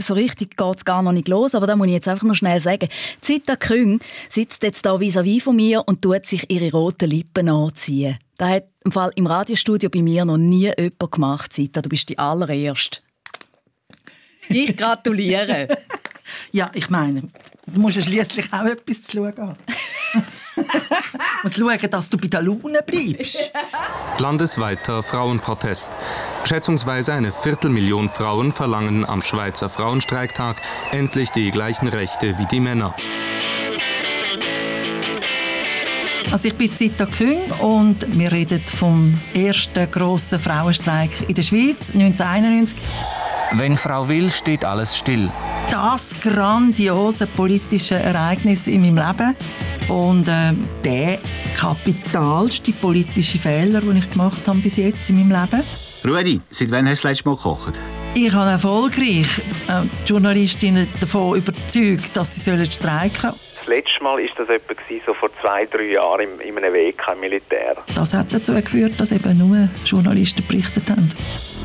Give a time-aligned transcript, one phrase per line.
[0.00, 2.34] so richtig geht es gar noch nicht los, aber da muss ich jetzt einfach noch
[2.34, 2.88] schnell sagen.
[3.20, 8.18] Zita Küng sitzt jetzt da vis-à-vis von mir und tut sich ihre roten Lippen anziehen.
[8.36, 11.82] Das hat im Fall im Radiostudio bei mir noch nie jemand gemacht, Zita.
[11.82, 13.00] Du bist die allererste.
[14.48, 15.68] Ich gratuliere.
[16.52, 17.22] ja, ich meine,
[17.66, 19.56] du musst ja schliesslich auch etwas zu schauen haben.
[21.42, 23.52] muss schauen, dass du bei der Laune bleibst.
[24.18, 25.96] Landesweiter Frauenprotest.
[26.44, 30.56] Schätzungsweise eine Viertelmillion Frauen verlangen am Schweizer Frauenstreiktag
[30.90, 32.94] endlich die gleichen Rechte wie die Männer.
[36.30, 41.90] Also ich bin Zita Küng und wir reden vom ersten grossen Frauenstreik in der Schweiz
[41.92, 42.78] 1991.
[43.52, 45.32] Wenn Frau will, steht alles still.
[45.70, 49.36] Das grandiose politische Ereignis in meinem Leben
[49.88, 50.52] und äh,
[50.84, 51.18] der
[51.56, 55.64] kapitalste politische Fehler, den ich gemacht habe bis jetzt in meinem Leben.
[56.04, 57.78] Rudi, seit wann hast du das letzte Mal gekocht?
[58.14, 59.38] Ich habe erfolgreich
[59.68, 63.49] äh, die Journalistinnen davon überzeugt, dass sie streiken sollen.
[63.60, 67.20] Das letzte Mal war das etwa so vor zwei, drei Jahren in einem WK im
[67.20, 67.76] Militär.
[67.94, 71.10] Das hat dazu geführt, dass eben nur Journalisten berichtet haben.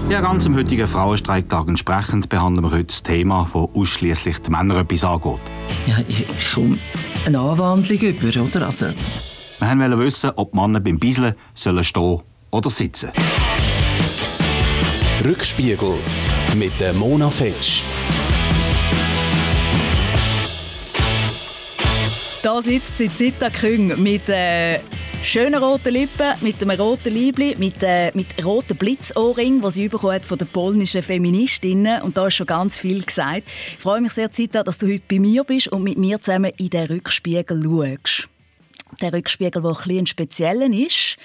[0.10, 4.82] Ja, ganz am heutigen Frauenstreiktag entsprechend behandeln wir heute das Thema, das ausschließlich die Männer
[4.82, 5.40] etwas angeht.
[5.88, 6.78] Ja, ich, komme
[7.26, 8.66] eine Anwandlung über, oder?
[8.66, 8.88] Also...
[9.60, 12.20] Wir wollten wissen, ob Männer beim Bisseln sollen stehen
[12.52, 13.12] oder sitzen.
[15.24, 15.94] Rückspiegel
[16.56, 17.84] mit der Mona Fetsch.
[22.46, 24.80] Da sitzt sie Zita Küng mit äh,
[25.24, 30.22] schönen roten Lippen, mit einem roten Liebli, mit, äh, mit roten Blitzohrring, was sie bekommen
[30.22, 32.04] von den polnischen Feministinnen.
[32.04, 33.46] Und da ist schon ganz viel gesagt.
[33.48, 36.52] Ich freue mich sehr, Zita, dass du heute bei mir bist und mit mir zusammen
[36.58, 38.30] in den Rückspiegel schaust.
[39.02, 41.18] Der Rückspiegel, der ein bisschen spezieller ist.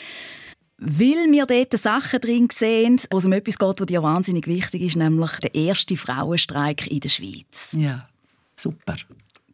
[0.78, 4.80] Weil wir dort Sachen drin sehen, wo es um etwas geht, was dir wahnsinnig wichtig
[4.80, 7.76] ist, nämlich der erste Frauenstreik in der Schweiz.
[7.76, 8.08] Ja,
[8.56, 8.96] super.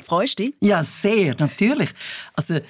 [0.06, 0.54] Freust du dich?
[0.60, 1.90] Ja, sehr, natürlich.
[2.34, 2.60] Also,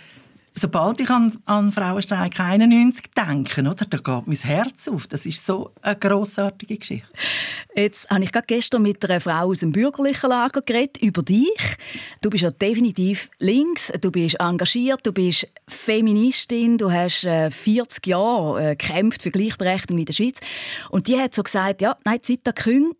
[0.55, 5.07] sobald ich an, an Frauenstreik 91 denke, oder, da geht mein Herz auf.
[5.07, 7.07] Das ist so eine grossartige Geschichte.
[7.75, 11.77] Jetzt habe ich gerade gestern mit einer Frau aus dem bürgerlichen Lager geredet, über dich.
[12.23, 18.11] Du bist ja definitiv links, du bist engagiert, du bist Feministin, du hast 40 äh,
[18.11, 20.41] Jahre äh, gekämpft für Gleichberechtigung in der Schweiz.
[20.89, 22.95] Und die hat so gesagt, ja, nein, Zita Küng,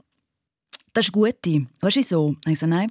[0.93, 1.67] das ist gute.
[1.81, 2.37] Weißt du so?
[2.47, 2.89] Ich so, nein.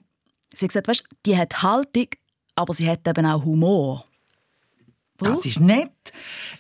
[0.56, 2.08] Sie hat gesagt, weißt, die hat Haltung,
[2.56, 4.06] aber sie hat eben auch Humor.
[5.18, 5.92] Das ist nett.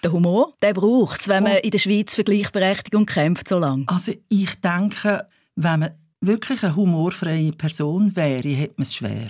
[0.04, 1.60] Der Humor, der braucht es, wenn man oh.
[1.62, 3.84] in der Schweiz für Gleichberechtigung kämpft so lange.
[3.88, 5.92] Also ich denke, wenn man
[6.22, 9.30] wirklich eine humorfreie Person wäre, hätte man es schwer.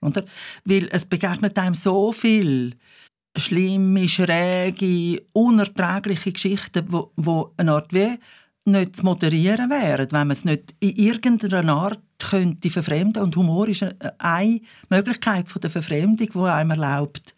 [0.00, 0.24] Oder?
[0.64, 2.76] Weil es begegnet einem so viel
[3.36, 8.18] schlimme, schräge, unerträgliche Geschichten, wo, wo eine Art wie
[8.64, 13.22] nicht zu moderieren wären, wenn man es nicht in irgendeiner Art könnte verfremden.
[13.22, 13.84] Und Humor ist
[14.18, 17.34] eine Möglichkeit von der Verfremdung, die einem erlaubt,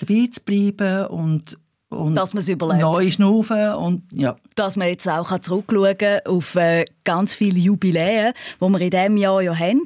[0.00, 1.58] dabei zu bleiben und,
[1.88, 2.80] und dass man es überlebt.
[2.80, 4.36] neu schnaufen und ja.
[4.54, 9.16] Dass man jetzt auch zurückschauen kann auf äh, ganz viele Jubiläen, die wir in diesem
[9.16, 9.84] Jahr ja haben.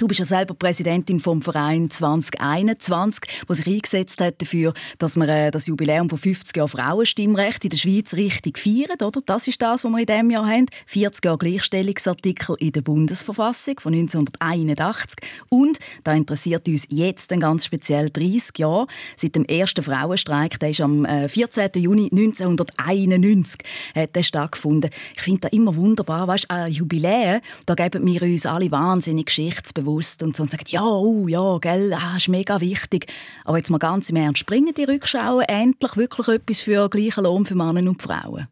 [0.00, 5.28] Du bist ja selber Präsidentin vom Verein 2021, der sich eingesetzt hat dafür, dass wir
[5.28, 8.96] äh, das Jubiläum von 50 Jahren Frauenstimmrecht in der Schweiz richtig feiern.
[9.02, 9.20] Oder?
[9.26, 10.64] Das ist das, was wir in diesem Jahr haben.
[10.86, 15.18] 40 Jahre Gleichstellungsartikel in der Bundesverfassung von 1981.
[15.50, 18.86] Und, da interessiert uns jetzt ganz speziell 30 Jahre,
[19.18, 21.74] seit dem ersten Frauenstreik, der ist am 14.
[21.74, 23.60] Äh, Juni 1991
[23.94, 24.88] hat der stattgefunden.
[25.14, 29.74] Ich finde das immer wunderbar, weißt, ein Jubiläum, da geben wir uns alle wahnsinnig Geschichte
[29.90, 33.06] bewusst und so und sagen, ja, oh, ja, gell, ah, ist mega wichtig.
[33.44, 37.46] Aber jetzt mal ganz im Ernst, bringen die Rückschauen endlich wirklich etwas für gleichen Lohn
[37.46, 38.48] für Männer und Frauen?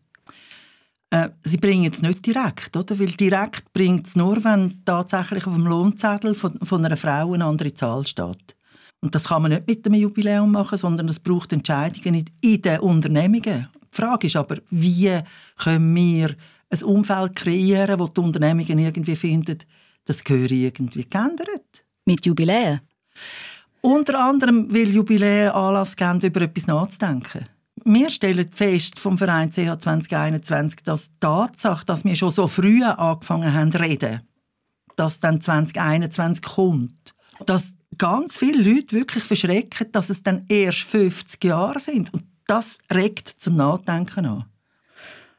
[1.11, 2.99] Äh, sie bringen es nicht direkt, oder?
[2.99, 7.47] Weil direkt bringt es nur, wenn tatsächlich auf dem Lohnzettel von, von einer Frau eine
[7.47, 8.57] andere Zahl steht.
[9.01, 12.81] Und das kann man nicht mit einem Jubiläum machen, sondern es braucht Entscheidungen in den
[12.81, 13.69] Unternehmungen.
[13.75, 15.21] Die Frage ist aber, wie
[15.57, 16.35] können wir
[16.71, 19.59] ein Umfeld kreieren, wo die Unternehmungen irgendwie finden,
[20.09, 21.85] das gehöre irgendwie geändert.
[22.05, 22.81] Mit Jubiläen?
[23.81, 27.47] Unter anderem, weil Jubiläen Anlass geben, über etwas nachzudenken.
[27.85, 32.83] Wir stellen fest vom Verein CH 2021, dass die Tatsache, dass wir schon so früh
[32.83, 34.23] angefangen haben zu reden,
[34.97, 37.15] dass dann 2021 kommt,
[37.47, 42.13] dass ganz viele Leute wirklich verschrecken, dass es dann erst 50 Jahre sind.
[42.13, 44.45] Und das regt zum Nachdenken an.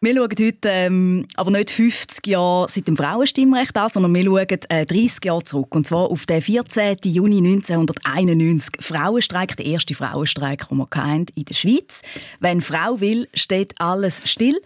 [0.01, 4.47] Wir schauen heute ähm, aber nicht 50 Jahre seit dem Frauenstimmrecht an, sondern wir schauen
[4.69, 5.75] äh, 30 Jahre zurück.
[5.75, 6.99] Und zwar auf den 14.
[7.03, 8.75] Juni 1991.
[8.79, 10.87] Frauenstreik, der erste Frauenstreik, den wir
[11.35, 12.01] in der Schweiz.
[12.39, 14.57] Wenn Frau will, steht alles still.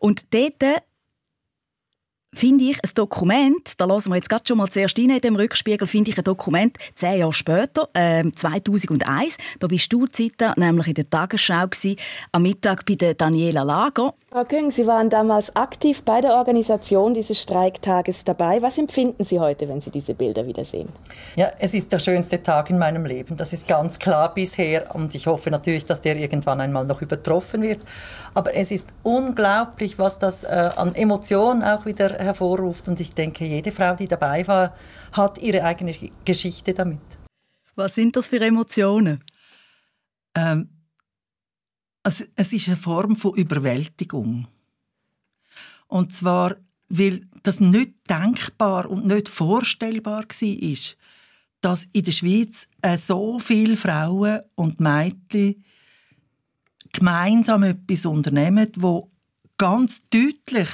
[0.00, 0.82] Und dort
[2.34, 5.36] finde ich ein Dokument, da lassen wir jetzt gerade schon mal zuerst rein in dem
[5.36, 10.88] Rückspiegel, finde ich ein Dokument, zehn Jahre später, äh, 2001, da bist du, Zita, nämlich
[10.88, 11.96] in der Tagesschau gewesen,
[12.32, 14.14] am Mittag bei der Daniela Lager.
[14.32, 18.62] Frau Küng, Sie waren damals aktiv bei der Organisation dieses Streiktages dabei.
[18.62, 20.88] Was empfinden Sie heute, wenn Sie diese Bilder wiedersehen?
[21.34, 23.36] Ja, es ist der schönste Tag in meinem Leben.
[23.36, 24.94] Das ist ganz klar bisher.
[24.94, 27.80] Und ich hoffe natürlich, dass der irgendwann einmal noch übertroffen wird.
[28.34, 32.88] Aber es ist unglaublich, was das äh, an Emotionen auch wieder hervorruft.
[32.88, 34.74] Und ich denke, jede Frau, die dabei war,
[35.12, 35.92] hat ihre eigene
[36.24, 37.00] Geschichte damit.
[37.74, 39.20] Was sind das für Emotionen?
[40.34, 40.68] Ähm,
[42.02, 44.46] also, es ist eine Form von Überwältigung.
[45.86, 46.56] Und zwar,
[46.88, 50.96] weil das nicht denkbar und nicht vorstellbar war,
[51.60, 55.64] dass in der Schweiz äh, so viele Frauen und Mädchen
[56.92, 59.10] gemeinsam etwas unternehmen, wo
[59.58, 60.68] ganz deutlich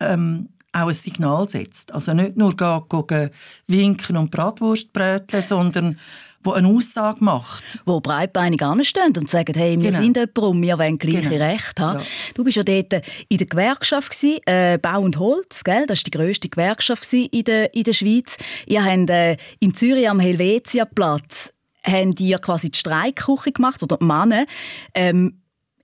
[0.00, 1.92] ähm, auch ein Signal setzt.
[1.92, 3.30] Also nicht nur gehen,
[3.66, 5.98] winken und Bratwurst bröteln, sondern
[6.44, 7.64] wo eine Aussage macht.
[7.86, 10.02] Wo breitbeinig anstehen und sagen, hey, wir genau.
[10.02, 11.44] sind jemand und wir wollen gleiche genau.
[11.44, 12.00] Rechte haben.
[12.00, 12.06] Ja.
[12.34, 15.86] Du bist ja dort in der Gewerkschaft, gewesen, äh, Bau und Holz, gell?
[15.86, 18.36] das war die grösste Gewerkschaft in der, in der Schweiz.
[18.66, 21.54] Ihr habt äh, in Zürich am Helvetiaplatz
[21.84, 24.46] haben die quasi die Streikküche gemacht, oder die Männer.
[24.94, 25.40] Ähm,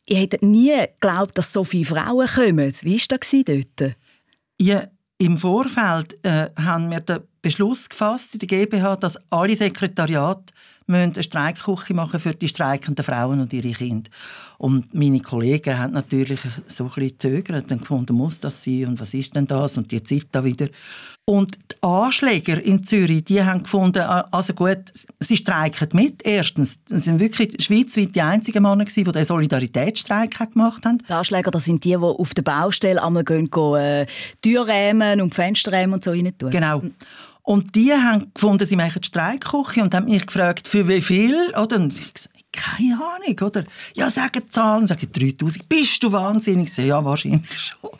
[0.06, 2.72] ich hätte nie geglaubt, dass so viele Frauen kommen.
[2.80, 3.96] Wie war das dort?
[4.60, 4.88] Ja,
[5.18, 10.52] im Vorfeld äh, haben wir den Beschluss gefasst in der GmbH, dass alle Sekretariate
[10.94, 14.10] eine Streikküche machen für die streikenden Frauen und ihre Kinder.
[14.58, 19.00] Und meine Kollegen haben natürlich so ein bisschen gezögert und gefunden, muss das sein und
[19.00, 20.68] was ist denn das und die Zeit da wieder.
[21.24, 26.26] Und die Anschläger in Zürich, die haben gefunden, also gut, sie streiken mit.
[26.26, 30.98] Erstens, sie sind wirklich schweizweit die einzigen Männer die den Solidaritätsstreik gemacht haben.
[31.08, 34.06] Die Anschläger, das sind die, die auf der Baustelle einmal gehen, gehen äh,
[34.42, 36.50] Türrämen und Fensterrämen und so rein tun.
[36.50, 36.82] Genau.
[37.50, 41.52] Und die haben gefunden, sie machen Streikküche und haben mich gefragt, für wie viel?
[41.60, 41.78] Oder?
[41.78, 43.64] Und ich gesagt, keine Ahnung, oder?
[43.92, 45.68] Ja, sagen Zahlen, sagen 3000.
[45.68, 46.68] Bist du wahnsinnig?
[46.68, 47.90] Ich sage, ja, wahrscheinlich schon.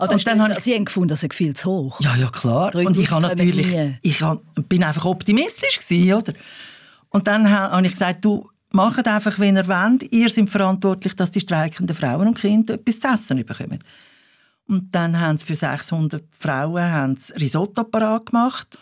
[0.00, 2.00] Ah, und dann habe ich, Sie haben gefunden, das ist viel zu hoch.
[2.00, 2.74] Ja, ja, klar.
[2.74, 3.68] Und ich habe natürlich,
[4.02, 6.32] ich hab, bin einfach optimistisch gewesen, oder?
[7.10, 10.12] Und dann habe ich gesagt, du, macht einfach, wenn ihr wollt.
[10.12, 13.78] Ihr seid verantwortlich, dass die streikenden Frauen und Kinder etwas zu essen bekommen.
[14.66, 18.78] Und dann haben sie für 600 Frauen haben sie Risotto gemacht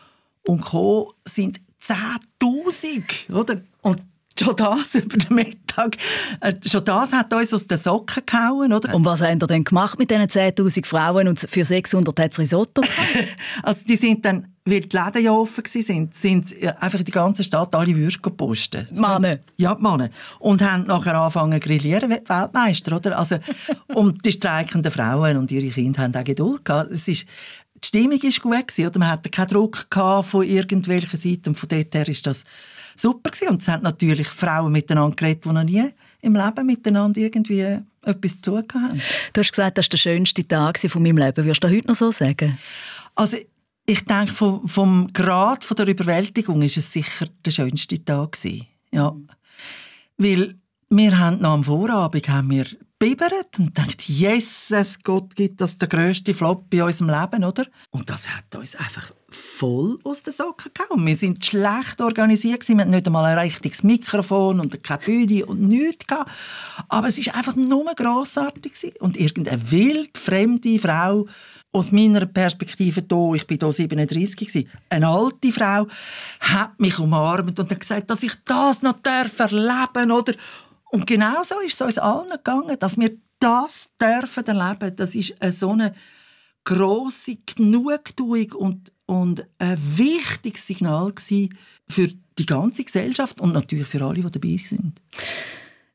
[0.47, 3.61] und gekommen sind 10'000, oder?
[3.83, 4.03] Und
[4.41, 5.97] schon das über den Mittag,
[6.41, 8.95] äh, schon das hat uns aus den Socken gehauen, oder?
[8.95, 12.39] Und was haben ihr denn gemacht mit diesen 10'000 Frauen und für 600 hat es
[12.39, 12.83] Risotto
[13.63, 17.45] Also die sind dann, weil die Läden ja offen waren, sind einfach in die ganze
[17.45, 18.93] Stadt alle Würste gepostet.
[18.93, 19.39] Männer?
[19.57, 20.11] Ja, Männer.
[20.39, 23.19] Und haben nachher angefangen zu grillieren, Weltmeister, oder?
[23.19, 23.39] Also,
[23.95, 26.91] und die streikenden Frauen und ihre Kinder haben auch Geduld gehabt.
[26.91, 27.27] Es ist,
[27.83, 28.99] die Stimmung war gut, oder?
[28.99, 29.87] man hatte keinen Druck
[30.23, 31.51] von irgendwelchen Seiten.
[31.51, 32.45] Und von dort her ist das
[33.01, 33.49] super gewesen.
[33.49, 35.91] Und es haben natürlich Frauen miteinander geredet, die noch nie
[36.23, 39.01] im Leben miteinander irgendwie etwas zu tun haben.
[39.33, 41.45] Du hast gesagt, das war der schönste Tag von meinem Leben.
[41.45, 42.59] Würdest du das heute noch so sagen?
[43.15, 43.37] Also
[43.87, 48.67] ich denke, vom, vom Grad von der Überwältigung ist es sicher der schönste Tag gewesen.
[48.93, 49.15] Ja.
[50.17, 50.57] Weil
[50.91, 52.67] wir haben noch am Vorabend haben wir
[53.01, 57.65] bibbert und denkt, Jesus Gott gibt das der grösste Flop in unserem Leben, oder?
[57.91, 61.07] Und das hat uns einfach voll aus den Socken gehauen.
[61.07, 65.63] Wir sind schlecht organisiert, wir hatten nicht einmal ein richtiges Mikrofon und keine Bühne und
[65.63, 66.07] nichts.
[66.07, 66.31] Gehabt.
[66.89, 69.01] Aber es war einfach nur grossartig.
[69.01, 71.27] Und irgendeine wild fremde Frau,
[71.73, 75.87] aus meiner Perspektive hier, ich bin hier 37 eine alte Frau,
[76.41, 80.35] hat mich umarmt und hat gesagt, dass ich das noch erleben darf, oder?
[80.91, 84.97] Und genau so ist es uns allen gegangen, dass wir das dürfen erleben.
[84.97, 85.95] Das ist so eine
[86.65, 94.23] grosse Genugtuung und, und ein wichtiges Signal für die ganze Gesellschaft und natürlich für alle,
[94.23, 95.01] die dabei sind.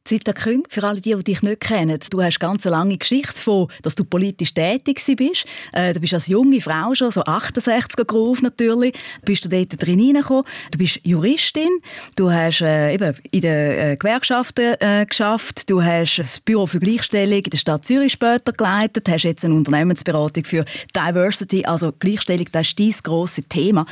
[0.06, 3.42] Zita Küng, für alle die, die dich nicht kennen, du hast ganz eine lange Geschichte
[3.42, 5.46] von, dass du politisch tätig bist.
[5.74, 8.94] Äh, du bist als junge Frau schon, so 68er Groove natürlich,
[9.24, 10.44] bist du dort drin reingekommen.
[10.70, 11.80] Du bist Juristin,
[12.16, 16.80] du hast äh, eben in den äh, Gewerkschaften äh, geschafft, du hast das Büro für
[16.80, 22.46] Gleichstellung in der Stadt Zürich später geleitet, hast jetzt eine Unternehmensberatung für Diversity, also Gleichstellung,
[22.52, 23.88] das ist dein grosses Thema.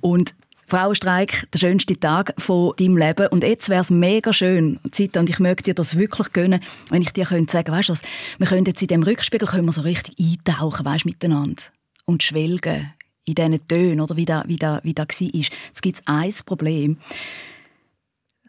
[0.00, 0.32] Und
[0.68, 3.26] Frauenstreik, der schönste Tag von deinem Leben.
[3.28, 6.60] Und jetzt wäre es mega schön, Zeit, und ich möchte dir das wirklich gönnen,
[6.90, 7.94] wenn ich dir könnte sagen, weißt du
[8.36, 11.62] wir können jetzt in dem Rückspiegel können wir so richtig eintauchen, weißt, miteinander
[12.04, 12.92] und schwelgen
[13.24, 15.16] in diesen Tönen, oder wie das, wie da, wie da war.
[15.20, 16.98] Jetzt gibt es ein Problem.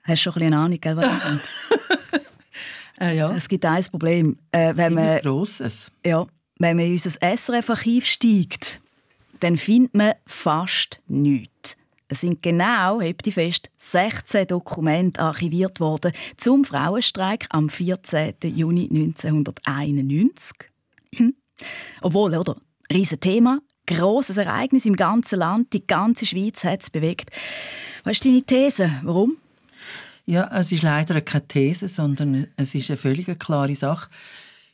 [0.04, 1.06] Hast du schon ein eine Ahnung, gell, was
[3.00, 3.34] äh, ja.
[3.34, 4.38] Es gibt ein Problem.
[4.52, 5.90] Äh, wenn man, Grosses.
[6.06, 8.82] Ja, Wenn man in unser SRF-Archiv steigt,
[9.40, 11.78] dann findet man fast nichts.
[12.12, 18.34] Es sind genau, hebt die fest, 16 Dokumente archiviert worden zum Frauenstreik am 14.
[18.44, 20.58] Juni 1991.
[22.02, 22.58] Obwohl, oder?
[22.92, 27.30] Riesenthema, grosses Ereignis im ganzen Land, die ganze Schweiz hat es bewegt.
[28.04, 28.92] Was ist deine These?
[29.04, 29.38] Warum?
[30.26, 34.10] Ja, es ist leider keine These, sondern es ist eine völlig klare Sache.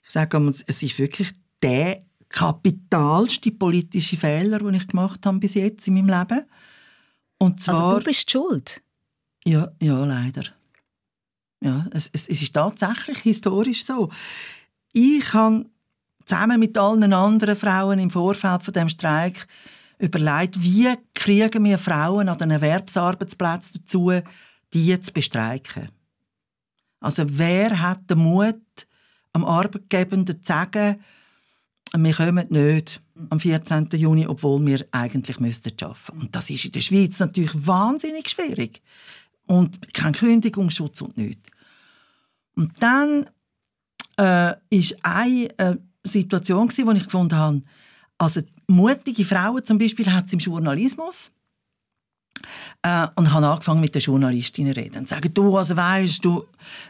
[0.06, 2.00] Ich sage mal, es ist wirklich der
[2.30, 6.46] kapitalste politische Fehler, den ich gemacht habe bis jetzt in meinem Leben.
[7.38, 8.82] Und zwar, also du bist schuld?
[9.46, 10.44] Ja, ja, leider.
[11.62, 14.10] Ja, es, es, es ist tatsächlich historisch so.
[14.92, 15.66] Ich habe
[16.26, 19.48] zusammen mit allen anderen Frauen im Vorfeld von dem Streik
[20.00, 24.12] überlegt, wie kriegen wir Frauen an den Erwerbsarbeitsplätzen dazu,
[24.74, 25.90] die zu bestreiken.
[27.00, 28.62] Also wer hat den Mut,
[29.34, 31.04] am Arbeitgebenden zu sagen,
[31.94, 33.90] wir kommen nicht am 14.
[33.94, 36.20] Juni, obwohl wir eigentlich müssten arbeiten.
[36.20, 38.82] Und das ist in der Schweiz natürlich wahnsinnig schwierig.
[39.46, 41.50] Und kein Kündigungsschutz und nichts.
[42.56, 43.30] Und dann
[44.18, 47.62] äh, ist eine äh, Situation, wo ich gefunden habe,
[48.18, 51.32] also mutige Frauen zum Beispiel hat es im Journalismus
[52.86, 55.00] äh, und habe angefangen mit den Journalistinnen zu reden.
[55.00, 56.46] Und sagen, du, also weißt du,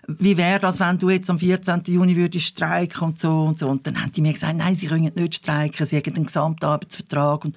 [0.07, 1.83] wie wäre das, wenn du jetzt am 14.
[1.87, 3.67] Juni würdest streiken und so und so.
[3.67, 7.45] Und dann haben die mir gesagt, nein, sie können nicht streiken, sie haben einen Gesamtarbeitsvertrag.
[7.45, 7.55] Und,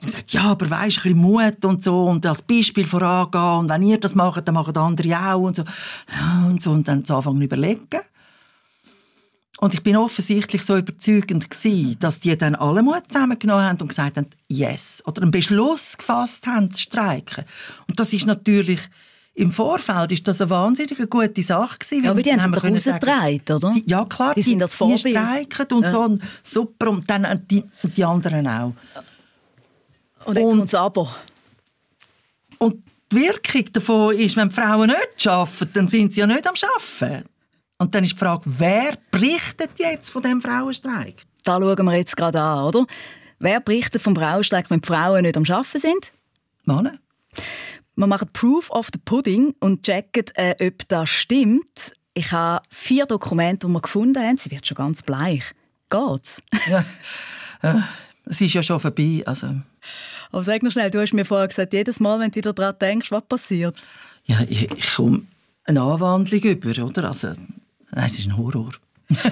[0.00, 3.68] und gesagt, ja, aber weißt, ein bisschen Mut und so und als Beispiel vorangehen und
[3.68, 5.62] wenn ihr das macht, dann machen andere auch und so.
[6.10, 6.72] Ja, und so.
[6.72, 8.00] Und dann zu Anfang überlegen.
[9.60, 13.88] Und ich bin offensichtlich so überzeugend gewesen, dass die dann alle Mut zusammengenommen haben und
[13.88, 17.44] gesagt haben, yes, oder einen Beschluss gefasst haben, zu streiken.
[17.88, 18.80] Und das ist natürlich
[19.34, 22.04] im Vorfeld ist das eine wahnsinnig gute Sache gewesen.
[22.04, 23.74] Ja, aber die haben, sich rausgetragen, oder?
[23.86, 24.34] Ja, klar.
[24.34, 25.04] Die, die sind das Vorbild.
[25.04, 25.90] Die streiken und ja.
[25.92, 26.90] so, und super.
[26.90, 28.74] Und dann die, die anderen auch.
[30.24, 31.14] Und jetzt und, aber.
[32.58, 36.46] Und die Wirkung davon ist, wenn die Frauen nicht arbeiten, dann sind sie ja nicht
[36.46, 36.54] am
[37.00, 37.28] Arbeiten.
[37.78, 41.24] Und dann ist die Frage, wer berichtet jetzt von dem Frauenstreik?
[41.44, 42.86] Da schauen wir jetzt gerade an, oder?
[43.40, 46.12] Wer berichtet vom Frauenstreik, wenn die Frauen nicht am Arbeiten sind?
[46.64, 46.98] Männer.
[47.94, 51.92] Wir machen Proof of the Pudding und checken, äh, ob das stimmt.
[52.14, 54.36] Ich habe vier Dokumente, die wir gefunden haben.
[54.36, 55.52] Sie wird schon ganz bleich.
[55.88, 56.42] Geht's?
[56.68, 56.84] ja,
[57.62, 57.80] äh,
[58.24, 59.22] es ist ja schon vorbei.
[59.24, 59.54] Also.
[60.32, 62.76] Aber sag noch schnell, du hast mir vorher gesagt, jedes Mal, wenn du wieder daran
[62.80, 63.76] denkst, was passiert?
[64.24, 65.22] Ja, ich, ich komme
[65.64, 67.04] eine Anwandlung über, oder?
[67.04, 67.32] Also,
[67.92, 68.70] Nein, es ist ein Horror.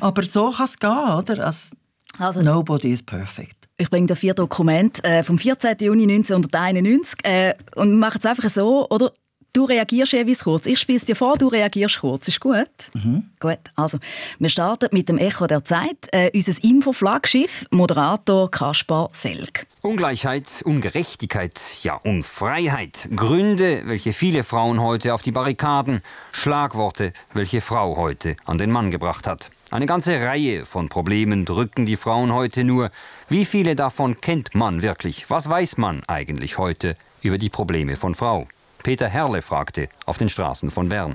[0.00, 1.46] Aber so kann es gehen, oder?
[1.46, 1.76] Also,
[2.18, 3.68] also, Nobody is perfect.
[3.76, 5.76] Ich bringe dir vier Dokumente äh, vom 14.
[5.80, 9.12] Juni 1991 äh, und mache es einfach so, oder?
[9.56, 10.66] Du reagierst jeweils kurz.
[10.66, 12.28] Ich spiele dir vor, du reagierst kurz.
[12.28, 12.68] Ist gut?
[12.92, 13.30] Mhm.
[13.40, 13.58] Gut.
[13.74, 13.96] Also,
[14.38, 15.96] wir starten mit dem Echo der Zeit.
[16.12, 19.66] Äh, unser Info-Flaggschiff, Moderator Kaspar Selk.
[19.80, 23.08] Ungleichheit, Ungerechtigkeit, ja Unfreiheit.
[23.16, 26.02] Gründe, welche viele Frauen heute auf die Barrikaden.
[26.32, 29.50] Schlagworte, welche Frau heute an den Mann gebracht hat.
[29.70, 32.90] Eine ganze Reihe von Problemen drücken die Frauen heute nur.
[33.30, 35.30] Wie viele davon kennt man wirklich?
[35.30, 38.46] Was weiß man eigentlich heute über die Probleme von Frau?
[38.86, 41.14] Peter Herle fragte auf den Straßen von Bern.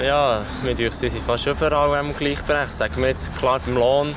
[0.00, 2.76] Ja, mit euch sind sie fast überall gleichberechtigt.
[2.76, 4.14] Sagen wir jetzt klar beim Lohn.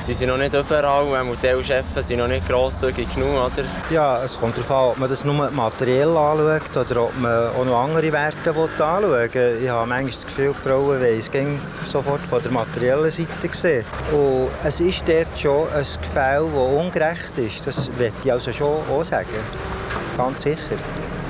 [0.00, 1.06] Sie sind noch nicht überall,
[1.42, 3.64] die Chefs sind noch nicht grosszügig genug, oder?
[3.90, 7.64] Ja, es kommt darauf an, ob man das nur materiell anschaut oder ob man auch
[7.64, 9.58] noch andere Werte anschauen will.
[9.60, 13.84] Ich habe manchmal das Gefühl, die Frauen wollen es sofort von der materiellen Seite sehen.
[14.12, 17.66] Und es ist dort schon ein Gefühl, das ungerecht ist.
[17.66, 19.26] Das möchte ich also schon auch sagen.
[20.16, 20.76] Ganz sicher.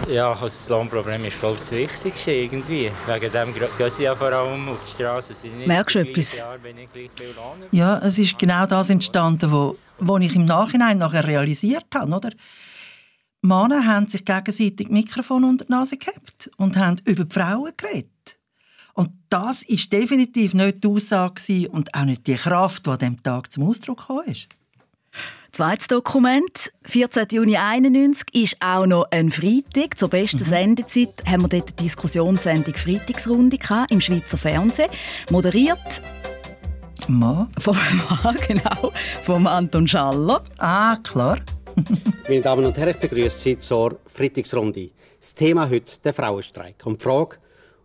[0.09, 2.91] Ja, also das Lohnproblem ist glaube ich, das Wichtigste irgendwie.
[3.07, 5.35] Wegen dem gehen sie ja vor allem auf die Straße.
[5.67, 6.43] Merkst du etwas?
[7.71, 12.13] Ja, es ist genau das entstanden, wo, wo ich im Nachhinein nachher realisiert habe.
[12.13, 12.31] Oder?
[13.43, 18.39] Männer haben sich gegenseitig Mikrofon unter die Nase gehabt und haben über die Frauen geredet.
[18.95, 23.23] Und das ist definitiv nicht die Aussage und auch nicht die Kraft, die an diesem
[23.23, 24.25] Tag zum Ausdruck kam.
[25.61, 27.27] Zweites Dokument, 14.
[27.33, 29.99] Juni 1991, ist auch noch ein Freitag.
[29.99, 30.45] Zur besten mhm.
[30.45, 33.59] Sendezeit haben wir dort die Diskussionssendung Freitagsrunde
[33.91, 34.89] im Schweizer Fernsehen.
[35.29, 36.01] Moderiert
[37.09, 37.47] Ma.
[37.59, 38.91] Vom Ma, genau.
[39.23, 40.43] Vom Anton Schaller.
[40.57, 41.41] Ah, klar.
[42.27, 44.93] Meine Damen und Herren, ich begrüße Sie zur Freitagsrunde.
[45.21, 46.87] Das Thema heute der Frauenstreik.
[46.87, 47.37] Und die Frage,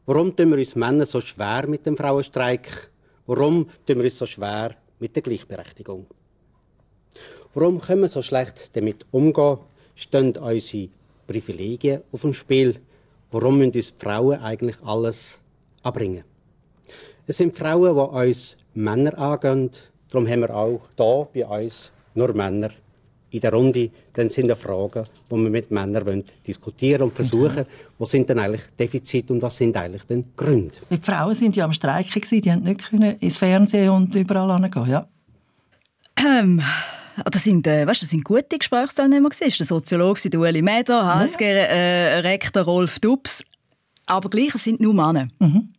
[0.05, 2.89] warum tun wir uns Männer so schwer mit dem Frauenstreik?
[3.25, 6.07] Warum tun wir uns so schwer mit der Gleichberechtigung?
[7.55, 9.59] Warum können wir so schlecht damit umgehen?
[9.95, 10.89] Stehen unsere
[11.25, 12.75] Privilegien auf dem Spiel?
[13.31, 15.39] Warum müssen uns Frauen eigentlich alles
[15.81, 16.25] abbringen?
[17.25, 19.71] Es sind Frauen, die uns Männer angehen.
[20.09, 22.71] Darum haben wir auch hier bei uns nur Männer
[23.31, 23.89] in der Runde.
[24.11, 27.93] Dann sind da Fragen, die wir mit Männern wollen diskutieren und versuchen, mhm.
[27.97, 30.75] was sind denn eigentlich Defizite und was sind eigentlich die Gründe.
[30.89, 34.61] Die Frauen sind ja am Streiken gewesen, die haben nicht können ins Fernsehen und überall
[34.61, 35.07] hingehen, ja.
[36.17, 36.61] Ähm,
[37.23, 39.57] das sind, äh, weißt, das sind gute Gesprächsteilnehmer gewesen.
[39.57, 41.47] Der Soziologe Ueli Meder, HSG ja.
[41.47, 43.43] äh, Rektor Rolf Dubs.
[44.05, 45.29] Aber gleich, es sind nur Männer.
[45.39, 45.69] Mhm.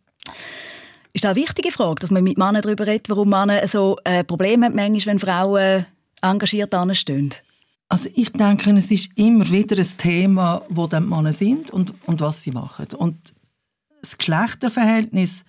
[1.13, 4.23] Ist das eine wichtige Frage, dass man mit Männern darüber redet, warum Männer so äh,
[4.23, 5.85] Probleme haben, manchmal, wenn Frauen
[6.21, 7.33] engagiert anstehen?
[7.89, 12.19] Also ich denke, es ist immer wieder ein Thema, wo die Männer sind und, und
[12.19, 12.87] was sie machen.
[12.97, 13.33] Und
[14.01, 15.43] das Geschlechterverhältnis,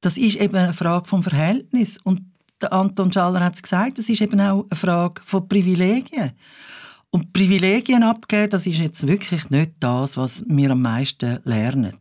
[0.00, 1.98] das ist eben eine Frage vom Verhältnis.
[1.98, 2.31] Und
[2.62, 6.32] der Anton Schaller hat es gesagt, das ist eben auch eine Frage von Privilegien.
[7.10, 11.98] Und Privilegien abgeben, das ist jetzt wirklich nicht das, was wir am meisten lernen.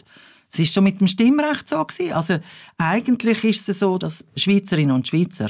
[0.52, 2.14] Es ist schon mit dem Stimmrecht so gewesen.
[2.14, 2.40] Also
[2.78, 5.50] eigentlich ist es so, dass Schweizerinnen und Schweizer,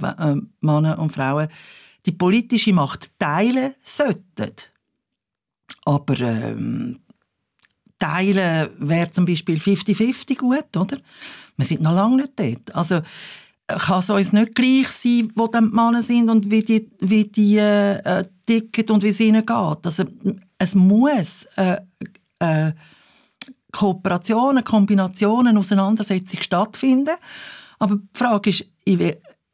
[0.00, 1.48] äh, Männer und Frauen,
[2.06, 4.52] die politische Macht teilen sollten.
[5.84, 7.00] Aber ähm,
[7.98, 10.98] teilen wäre zum Beispiel 50-50 gut, oder?
[11.56, 12.74] Wir sind noch lange nicht dort.
[12.74, 13.02] Also
[13.66, 17.58] kann es uns nicht gleich sein, wo die Männer sind und wie die, wie die
[17.58, 19.86] äh, ticken und wie es ihnen geht.
[19.86, 20.04] Also
[20.58, 21.76] es muss äh,
[22.40, 22.72] äh,
[23.72, 27.14] Kooperationen, Kombinationen, Auseinandersetzungen stattfinden.
[27.78, 28.66] Aber die Frage ist,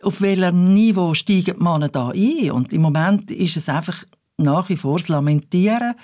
[0.03, 2.50] auf welchem Niveau steigen die Männer da ein?
[2.50, 4.05] Und im Moment ist es einfach
[4.37, 5.95] nach wie vor das Lamentieren.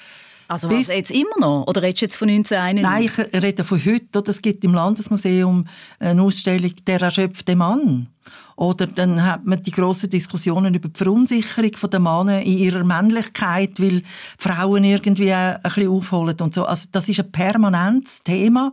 [0.49, 1.67] Also was, jetzt immer noch?
[1.67, 3.19] Oder redest du jetzt von 1991?
[3.19, 4.31] Nein, ich rede von heute.
[4.31, 5.67] Es gibt im Landesmuseum
[5.99, 8.09] eine Ausstellung «Der erschöpfte Mann».
[8.57, 13.81] Oder dann hat man die grossen Diskussionen über die Verunsicherung der Männer in ihrer Männlichkeit,
[13.81, 14.03] weil
[14.39, 16.65] Frauen irgendwie ein bisschen aufholen und so.
[16.65, 18.73] Also das ist ein permanentes Thema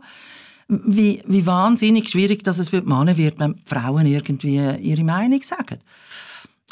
[0.68, 5.42] wie, wie wahnsinnig schwierig dass es für die Männer wird, wenn Frauen irgendwie ihre Meinung
[5.42, 5.78] sagen.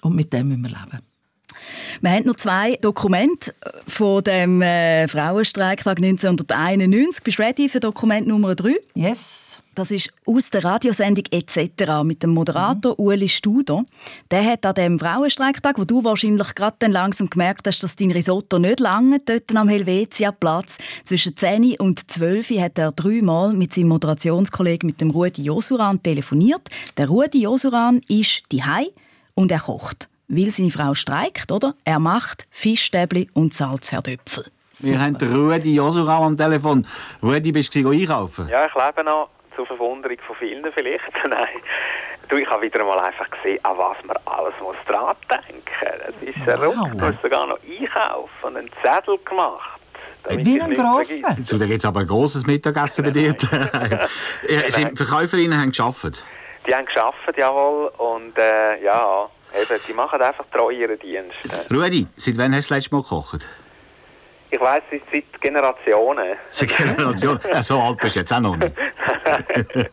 [0.03, 1.10] Und mit dem müssen wir leben.
[2.01, 3.53] Wir haben noch zwei Dokumente
[3.87, 7.23] von dem äh, Frauenstreiktag 1991.
[7.23, 8.75] Bist du ready für Dokument Nummer 3?
[8.95, 9.59] Yes.
[9.81, 11.71] Das ist aus der Radiosendung «Etc.»
[12.05, 13.07] mit dem Moderator mhm.
[13.07, 13.85] Ueli Studer.
[14.31, 18.11] Der hat an dem Frauenstreiktag, wo du wahrscheinlich gerade dann langsam gemerkt hast, dass dein
[18.11, 23.89] Risotto nicht lange dort am Helvetia-Platz zwischen 10 und 12 hat er dreimal mit seinem
[23.89, 26.69] Moderationskollegen mit dem Rudi Josuran telefoniert.
[26.99, 28.63] Der Rudi Josuran ist die
[29.35, 31.75] und er kocht weil seine Frau streikt, oder?
[31.85, 34.45] Er macht Fischstäbli und Salzherdöpfel.
[34.79, 36.87] Wir haben Rudi Josurau am Telefon.
[37.23, 38.49] Rudi, bist du einkaufen?
[38.49, 41.13] Ja, ich lebe noch zur Verwunderung von vielen vielleicht.
[41.29, 41.49] Nein.
[42.29, 46.15] Du, ich habe wieder mal einfach gesehen, an was man alles muss dran denken muss.
[46.23, 46.75] Es ist wow.
[46.75, 47.01] verrückt.
[47.01, 49.81] Du hast sogar noch einkaufen und einen Zettel gemacht.
[50.29, 51.37] Wie ein grosser?
[51.49, 53.35] Du, da gibt es aber ein grosses Mittagessen bei dir.
[54.95, 56.25] Verkäuferinnen haben geschafft?
[56.67, 57.89] Die haben geschafft, jawohl.
[57.99, 61.37] Und äh, ja, Eben, die machen einfach treu ihren Dienst.
[61.71, 63.47] Rudi, seit wann hast du das letzte Mal gekocht?
[64.53, 66.37] Ich weiss, es ist seit Generationen.
[66.51, 67.41] Seit Generationen?
[67.49, 68.75] Ja, so alt bist du jetzt auch noch nicht.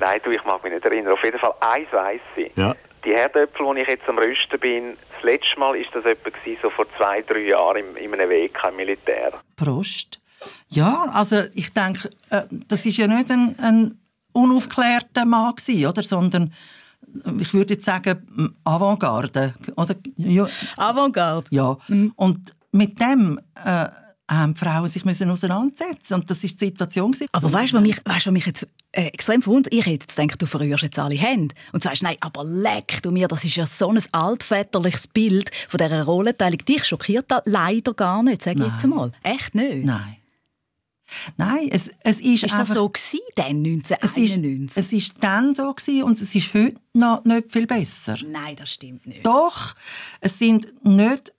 [0.00, 1.12] Nein, du, ich mag mich nicht erinnern.
[1.12, 2.50] Auf jeden Fall eins weiss ich.
[2.56, 2.74] Ja.
[3.04, 6.70] Die Herdöpfel, die ich jetzt am Rösten bin, das letzte Mal war das etwa so
[6.70, 9.32] vor zwei, drei Jahren im, in einem Weg im Militär.
[9.56, 10.20] Prost.
[10.68, 13.98] Ja, also ich denke, äh, das ist ja nicht ein, ein
[14.32, 16.02] unaufklärter Mann gewesen, oder?
[16.02, 16.52] sondern
[17.38, 19.54] ich würde jetzt sagen, Avantgarde.
[19.76, 19.94] Oder?
[20.16, 20.48] Ja.
[20.76, 21.46] Avantgarde?
[21.50, 21.78] Ja.
[21.88, 22.12] Mhm.
[22.16, 23.88] Und mit dem äh,
[24.30, 27.14] haben Frauen sich müssen auseinandersetzen und das ist die Situation.
[27.32, 29.74] Aber weißt du, was mich, weißt, was mich jetzt äh, extrem verwundert?
[29.74, 33.10] Ich hätte jetzt gedacht, du verrührst jetzt alle Hände und sagst, nein, aber leck du
[33.10, 36.58] mir, das ist ja so ein altväterliches Bild von dieser Rollenteilung.
[36.58, 39.12] Dich schockiert das leider gar nicht, sag ich jetzt mal.
[39.22, 39.84] Echt nicht?
[39.84, 40.16] Nein.
[41.36, 44.76] Nein, es, es ist, ist einfach, das so gewesen, dann 1991?
[44.76, 48.16] Es ist, es ist dann so gewesen und es ist heute noch nicht viel besser.
[48.26, 49.24] Nein, das stimmt nicht.
[49.24, 49.74] Doch,
[50.20, 51.32] es sind nicht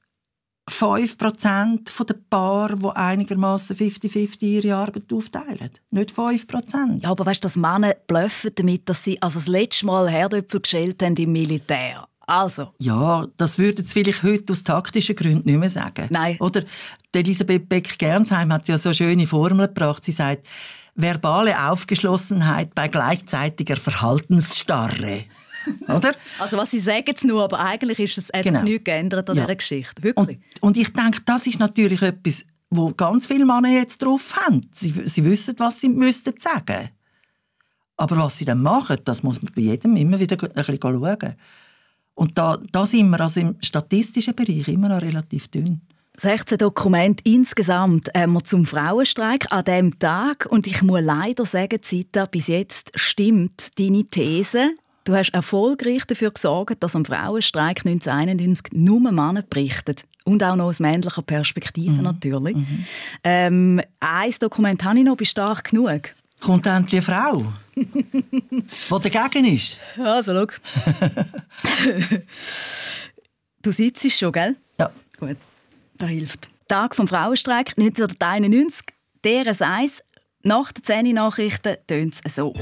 [0.70, 5.72] 5% der Paare, die einigermaßen 50-50 ihre Arbeit aufteilen.
[5.92, 7.02] Nicht 5%.
[7.02, 10.62] Ja, aber weißt du, dass Männer bluffen damit, dass sie also das letzte Mal Herdöpfel
[10.62, 12.08] geschält haben im Militär.
[12.26, 12.74] Also.
[12.80, 16.08] Ja, das würde jetzt vielleicht heute aus taktischen Gründen nicht mehr sagen.
[16.10, 16.38] Nein.
[16.40, 16.64] Oder
[17.12, 20.04] Elisabeth Beck-Gernsheim hat ja so schöne Formel gebracht.
[20.04, 20.48] Sie sagt,
[20.96, 25.26] verbale Aufgeschlossenheit bei gleichzeitiger Verhaltensstarre.
[25.88, 26.14] Oder?
[26.40, 28.64] Also was Sie sagen jetzt nur, aber eigentlich ist es genau.
[28.64, 29.44] nichts geändert an ja.
[29.44, 30.04] dieser Geschichte.
[30.04, 30.38] Wirklich.
[30.38, 34.70] Und, und, ich denke, das ist natürlich etwas, wo ganz viele Männer jetzt drauf haben.
[34.74, 36.90] Sie, sie wissen, was sie müssten sagen.
[37.96, 41.36] Aber was sie dann machen, das muss man bei jedem immer wieder ein bisschen schauen.
[42.16, 45.82] Und da, da sind wir also im statistischen Bereich immer noch relativ dünn.
[46.18, 50.46] 16 Dokumente insgesamt haben wir zum Frauenstreik an diesem Tag.
[50.50, 54.76] Und ich muss leider sagen, Zita, bis jetzt stimmt deine These.
[55.06, 59.96] Du hast erfolgreich dafür gesorgt, dass am Frauenstreik 1991 nur Männer berichten.
[60.24, 62.04] Und auch noch aus männlicher Perspektive mhm.
[62.04, 62.56] natürlich.
[62.56, 62.86] Mhm.
[63.24, 66.16] Ähm, ein Dokument habe ich noch, bist stark genug.
[66.40, 69.80] Kommt endlich eine Frau, die dagegen ist.
[69.98, 70.48] Also, schau.
[73.62, 74.56] du sitzt schon, gell?
[74.80, 74.92] Ja.
[75.20, 75.38] Gut,
[75.98, 76.50] das hilft.
[76.68, 78.86] Tag vom Frauenstreik 1991,
[79.24, 80.04] DRS 1,
[80.44, 82.54] nach den 10 Nachrichten tönt es so.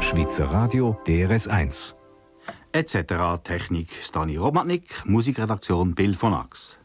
[0.00, 1.94] Schweizer Radio DRS 1.
[2.72, 2.96] Etc.
[3.44, 6.78] Technik Stani Robmatnik, Musikredaktion Bill von Ax.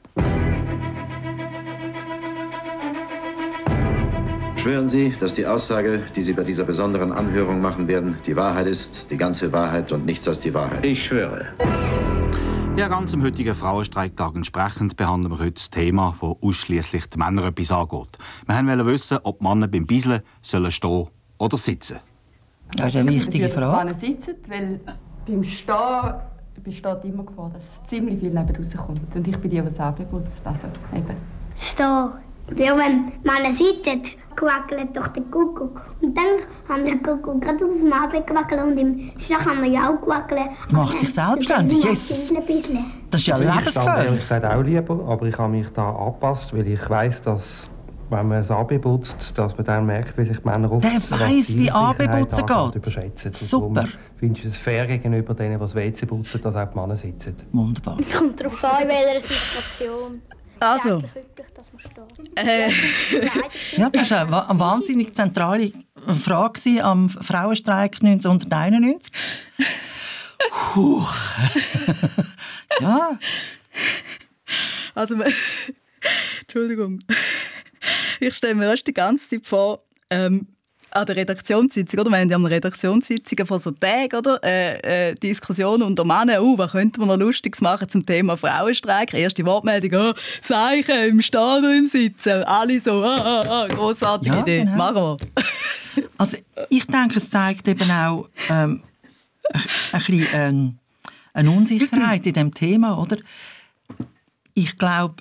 [4.65, 8.65] Schwören Sie, dass die Aussage, die Sie bei dieser besonderen Anhörung machen werden, die Wahrheit
[8.65, 10.83] ist, die ganze Wahrheit und nichts als die Wahrheit.
[10.83, 11.45] Ich schwöre.
[12.75, 17.45] Ja, ganz am heutigen Frauenstreiktag entsprechend behandeln wir heute das Thema, das ausschließlich die Männer
[17.45, 18.17] etwas angeht.
[18.47, 20.71] Wir wollten wissen, ob Männer beim stehen sollen
[21.37, 21.99] oder sitzen
[22.75, 23.93] das ist eine wichtige Frage.
[23.93, 24.79] Dass sitzen, weil
[25.27, 26.13] beim Stehen
[26.63, 29.15] besteht immer Gefahr, dass ziemlich viel neben rauskommt.
[29.15, 30.41] Und ich bin die, die selber putzt.
[30.43, 31.15] Also eben.
[31.55, 32.13] Stehen.
[32.47, 35.81] Weil wenn man sitzt, quackelt doch der Kuckuck.
[36.01, 36.25] Und dann
[36.67, 40.01] kann der Kuckuck gerade aus dem Abend quackeln und im Schlaf kann er ja auch
[40.01, 40.49] quackeln.
[40.71, 42.33] Macht sich selbstständig, Jesus.
[43.09, 44.19] Das ist ja lebensgefährlich.
[44.19, 47.69] Ich sage auch lieber, aber ich habe mich da angepasst, weil ich weiß, dass
[48.09, 51.57] wenn man es anbeputzt, dass man dann merkt, wie sich die Männer auf Der weiss,
[51.57, 52.75] wie anbeputzen geht.
[52.75, 53.33] Überschätzen.
[53.33, 53.85] Super.
[54.17, 57.35] Finde ich es fair gegenüber denen, die das WC putzen, dass auch die Männer sitzen.
[57.51, 57.97] Wunderbar.
[57.99, 60.21] Es kommt darauf an, in welcher Situation.
[60.59, 61.03] Also.
[62.35, 62.69] Äh,
[63.77, 65.71] ja, das war eine wahnsinnig zentrale
[66.07, 69.11] Frage am Frauenstreik 1991.
[70.75, 71.13] Huch.
[72.79, 73.19] ja.
[74.93, 75.15] Also,
[76.41, 76.99] Entschuldigung.
[78.19, 80.47] Ich stelle mir erst die ganze Zeit vor, ähm,
[80.95, 82.09] an der Redaktionssitzung, oder?
[82.09, 84.39] Wir haben ja an Redaktionssitzungen von so Tagen, oder?
[84.43, 89.13] Äh, äh, Diskussionen unter Männern, uh, was könnte man noch Lustiges machen zum Thema Frauenstreik?
[89.13, 92.43] Erste Wortmeldung, oh, Zeichen im Stehen oder im Sitzen.
[92.43, 94.59] Alle so, ah, ah, ah, grossartige ja, Idee.
[94.59, 94.77] Genau.
[94.77, 94.95] Machen
[95.95, 96.03] wir.
[96.17, 96.37] Also,
[96.69, 98.81] ich denke, es zeigt eben auch ähm,
[99.51, 100.77] ein, ein bisschen ähm,
[101.33, 103.17] eine Unsicherheit in diesem Thema, oder?
[104.53, 105.15] Ich glaube,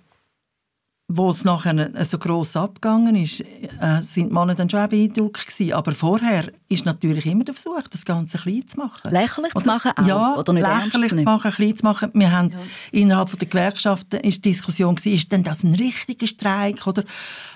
[1.16, 5.46] wo es nachher so gross abgegangen ist, äh, sind die Männer dann schon auch beeindruckt
[5.46, 5.72] gewesen.
[5.72, 9.10] Aber vorher ist natürlich immer der Versuch, das Ganze klein zu machen.
[9.10, 12.10] Lächerlich oder, zu machen auch, Ja, oder nicht lächerlich zu machen, klein zu machen.
[12.14, 12.58] Wir haben ja.
[12.92, 16.86] innerhalb der Gewerkschaften ist die Diskussion gewesen, ist denn das ein richtiger Streik?
[16.86, 17.04] Oder,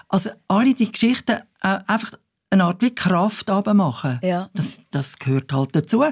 [0.08, 2.12] also alle die Geschichten äh, einfach
[2.50, 4.20] eine Art wie Kraft machen.
[4.22, 4.48] Ja.
[4.54, 6.04] Das, das gehört halt dazu.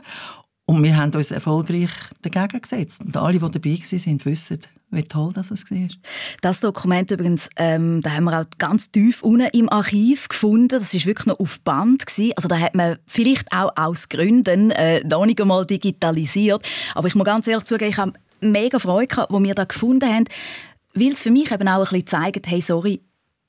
[0.66, 1.90] Und wir haben uns erfolgreich
[2.22, 3.02] dagegen gesetzt.
[3.04, 5.88] Und alle, die dabei waren, wissen, wie toll das war.
[6.40, 10.68] Das Dokument übrigens, ähm, da haben wir auch ganz tief unten im Archiv gefunden.
[10.68, 12.32] Das ist wirklich noch auf Band gewesen.
[12.36, 16.66] Also da hat man vielleicht auch aus Gründen äh, noch nicht einmal digitalisiert.
[16.94, 20.08] Aber ich muss ganz ehrlich zugeben, ich habe mega Freude gehabt, wo wir da gefunden
[20.08, 20.24] haben,
[20.94, 23.00] weil es für mich eben auch ein bisschen zeigt, hey, sorry,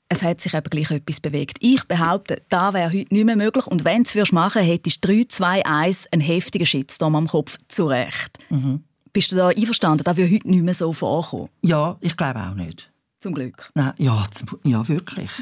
[0.08, 1.58] es hat sich eben gleich etwas bewegt.
[1.60, 3.66] Ich behaupte, da wäre heute nicht mehr möglich.
[3.66, 7.28] Und wenn du es machen würdest, hättest du 3, 2, 1 einen heftigen Shitstorm am
[7.28, 7.58] Kopf.
[7.68, 8.38] Zu Recht.
[8.48, 8.84] Mhm.
[9.18, 10.04] Bist du da einverstanden?
[10.04, 11.48] Das würde heute nicht mehr so vorkommen.
[11.62, 12.92] Ja, ich glaube auch nicht.
[13.18, 13.68] Zum Glück.
[13.74, 14.24] Nein, ja,
[14.62, 15.30] ja wirklich.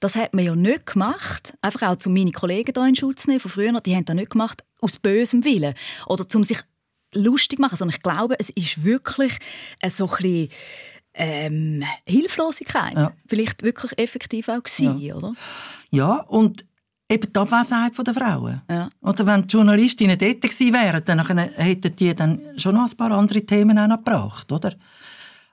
[0.00, 3.40] Das hat man ja nicht gemacht, einfach auch zu meine Kollegen hier in Schutz nehmen
[3.40, 5.74] von früher, die haben das nicht gemacht aus bösem Willen
[6.06, 6.60] oder um sich
[7.14, 9.38] lustig zu machen, sondern ich glaube, es ist wirklich
[9.88, 10.48] so ein bisschen,
[11.14, 12.94] ähm, Hilflosigkeit.
[12.94, 13.12] Ja.
[13.26, 15.14] Vielleicht wirklich effektiv auch gewesen, ja.
[15.14, 15.32] oder?
[15.90, 16.66] Ja, und
[17.10, 18.62] eben die Abwesenheit der Frauen.
[18.68, 18.88] Ja.
[19.00, 23.12] Oder wenn die Journalistinnen dort gewesen wären, dann hätten die dann schon noch ein paar
[23.12, 24.74] andere Themen auch noch gebracht, oder?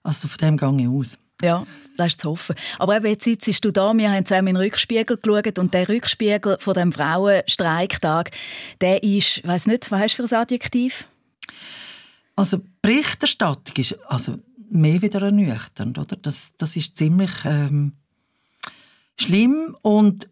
[0.04, 1.18] Also von dem gehe ich aus.
[1.42, 1.66] Ja,
[1.98, 2.56] das ist zu hoffen.
[2.80, 5.90] Aber eben, jetzt sitzt du da, wir haben zusammen in den Rückspiegel geschaut und der
[5.90, 8.32] Rückspiegel von dem Frauenstreiktag,
[8.80, 11.08] der ist, ich weiss nicht, was hast du für ein Adjektiv?
[12.36, 14.38] Also Berichterstattung ist also
[14.70, 16.16] mehr wieder ernüchternd, oder?
[16.16, 17.94] Das, das ist ziemlich ähm,
[19.20, 20.30] schlimm und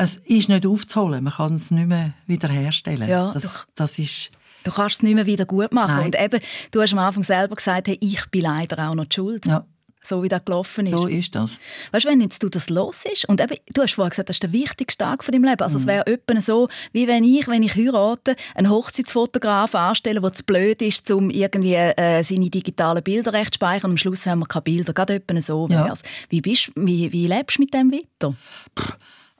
[0.00, 1.24] es ist nicht aufzuholen.
[1.24, 3.08] Man kann es nicht mehr wiederherstellen.
[3.08, 4.30] Ja, das, das ist
[4.62, 5.96] Du kannst es nicht mehr wieder gut machen.
[5.96, 6.04] Nein.
[6.06, 9.14] Und eben, du hast am Anfang selber gesagt, hey, ich bin leider auch noch die
[9.14, 9.46] schuld.
[9.46, 9.64] Ja.
[10.02, 10.92] So wie das gelaufen ist.
[10.92, 11.60] So ist das.
[11.92, 14.36] Weißt du, wenn jetzt du das los ist und eben, du hast vorher gesagt, das
[14.36, 15.62] ist der wichtigste Tag von deinem Leben.
[15.62, 15.82] Also mhm.
[15.82, 20.44] es wäre etwa so, wie wenn ich, wenn ich heirate, einen Hochzeitsfotograf anstelle, der zu
[20.44, 23.90] blöd ist, um irgendwie äh, seine digitalen Bilder recht zu speichern.
[23.90, 24.94] Am Schluss haben wir keine Bilder.
[24.94, 25.92] Gerade etwa so ja.
[26.30, 28.34] Wie, bist, wie, wie lebst du mit dem weiter?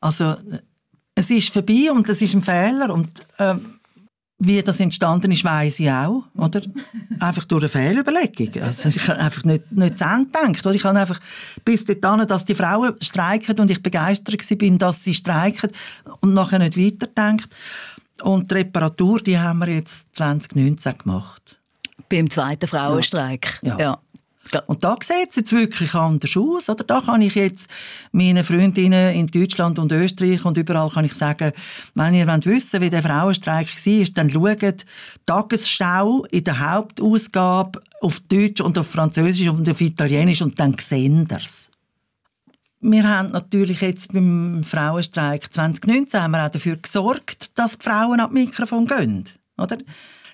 [0.00, 0.36] Also
[1.14, 3.08] es ist vorbei und es ist ein Fehler und
[3.38, 3.80] ähm,
[4.42, 6.62] wie das entstanden ist, weiß ich auch, oder?
[7.20, 8.62] Einfach durch eine Fehlüberlegung.
[8.62, 10.64] Also ich habe einfach nicht, nicht zu Ende gedacht.
[10.64, 10.74] Oder?
[10.74, 11.20] Ich habe einfach
[11.62, 15.70] bis dahin, dass die Frauen streiken und ich begeistert bin, dass sie streiken
[16.22, 17.54] und nachher nicht weiterdenkt.
[18.22, 21.58] Und die Reparatur, die haben wir jetzt 2019 gemacht.
[22.08, 23.60] Beim zweiten Frauenstreik?
[23.62, 23.78] ja.
[23.78, 23.98] ja.
[24.66, 26.68] Und da sieht es jetzt wirklich anders aus.
[26.68, 27.68] Oder da kann ich jetzt
[28.12, 31.52] meinen Freundinnen in Deutschland und Österreich und überall kann ich sagen,
[31.94, 34.84] wenn ihr wollt wissen wie der Frauenstreik war, dann schaut
[35.26, 41.28] Tagesschau in der Hauptausgabe auf Deutsch und auf Französisch und auf Italienisch und dann sehen
[41.30, 41.70] es.
[42.82, 48.20] Wir haben natürlich jetzt beim Frauenstreik 2019 haben wir auch dafür gesorgt, dass die Frauen
[48.20, 49.24] an Mikrofon gehen.
[49.58, 49.76] Oder?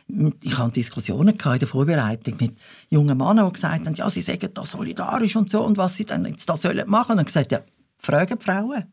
[0.09, 2.57] Ich hatte Diskussionen in der Vorbereitung mit
[2.89, 6.05] jungen Männern, die gesagt haben, ja, sie sagen da solidarisch und so und was sie
[6.05, 7.13] dann jetzt da sollen machen.
[7.13, 7.61] Und ich gesagt, ja,
[7.99, 8.85] fragen die Frauen.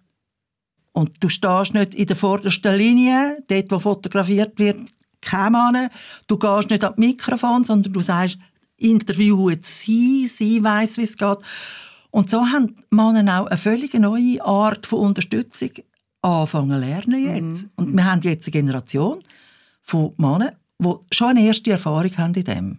[0.91, 4.80] Und du stehst nicht in der vordersten Linie, dort, wo fotografiert wird,
[5.21, 5.89] kein Mann.
[6.28, 8.38] Du gehst nicht an das Mikrofon, sondern du sagst,
[8.78, 11.38] interviewen sie, sie weiß, wie es geht.
[12.12, 15.71] Und so haben Männer auch eine völlig neue Art von Unterstützung
[16.21, 17.63] anfangen lernen jetzt.
[17.63, 17.71] Mhm.
[17.76, 19.23] Und wir haben jetzt eine Generation
[19.82, 22.77] von Männern, die schon eine erste Erfahrung haben in dem.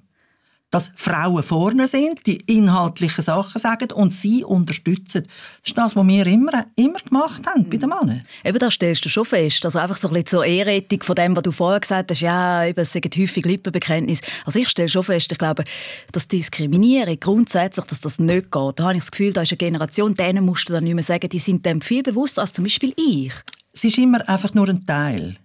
[0.71, 5.23] Dass Frauen vorne sind, die inhaltliche Sachen sagen und sie unterstützen.
[5.23, 8.23] Das ist das, was wir immer, immer gemacht haben bei den Männern.
[8.45, 9.65] Eben, das stellst du schon fest.
[9.65, 12.65] Also einfach so ein bisschen zur Ehrettung von dem, was du vorher gesagt hast, ja,
[12.65, 14.23] eben, es sind häufig Lippenbekenntnisse.
[14.45, 15.63] Also ich stelle schon fest, ich glaube,
[16.11, 18.73] dass Diskriminierung grundsätzlich, dass das nicht geht.
[18.81, 21.05] Da habe ich das Gefühl, da ist eine Generation, denen musst du dann nicht mehr
[21.05, 23.33] sagen, die sind dem viel bewusster als zum Beispiel ich.
[23.73, 25.37] Es ist immer einfach nur ein Teil.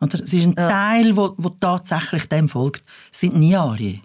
[0.00, 0.20] Oder?
[0.20, 0.68] Es ist ein ja.
[0.68, 2.84] Teil, wo, wo tatsächlich dem folgt.
[3.12, 4.00] Es sind nie alle.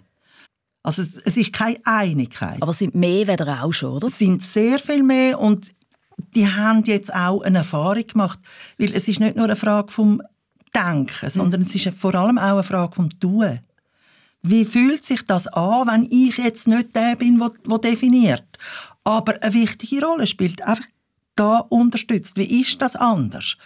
[0.82, 2.60] Also es, es ist keine Einigkeit.
[2.60, 4.06] Aber es sind mehr weder auch schon, oder?
[4.06, 5.72] Es sind sehr viel mehr und
[6.34, 8.38] die haben jetzt auch eine Erfahrung gemacht.
[8.78, 10.22] Weil es ist nicht nur eine Frage vom
[10.74, 11.66] Denken, sondern mhm.
[11.66, 13.60] es ist vor allem auch eine Frage vom Tun.
[14.42, 18.58] Wie fühlt sich das an, wenn ich jetzt nicht der bin, der definiert?
[19.04, 20.86] Aber eine wichtige Rolle spielt einfach
[21.36, 22.36] da unterstützt.
[22.36, 23.56] Wie ist das anders?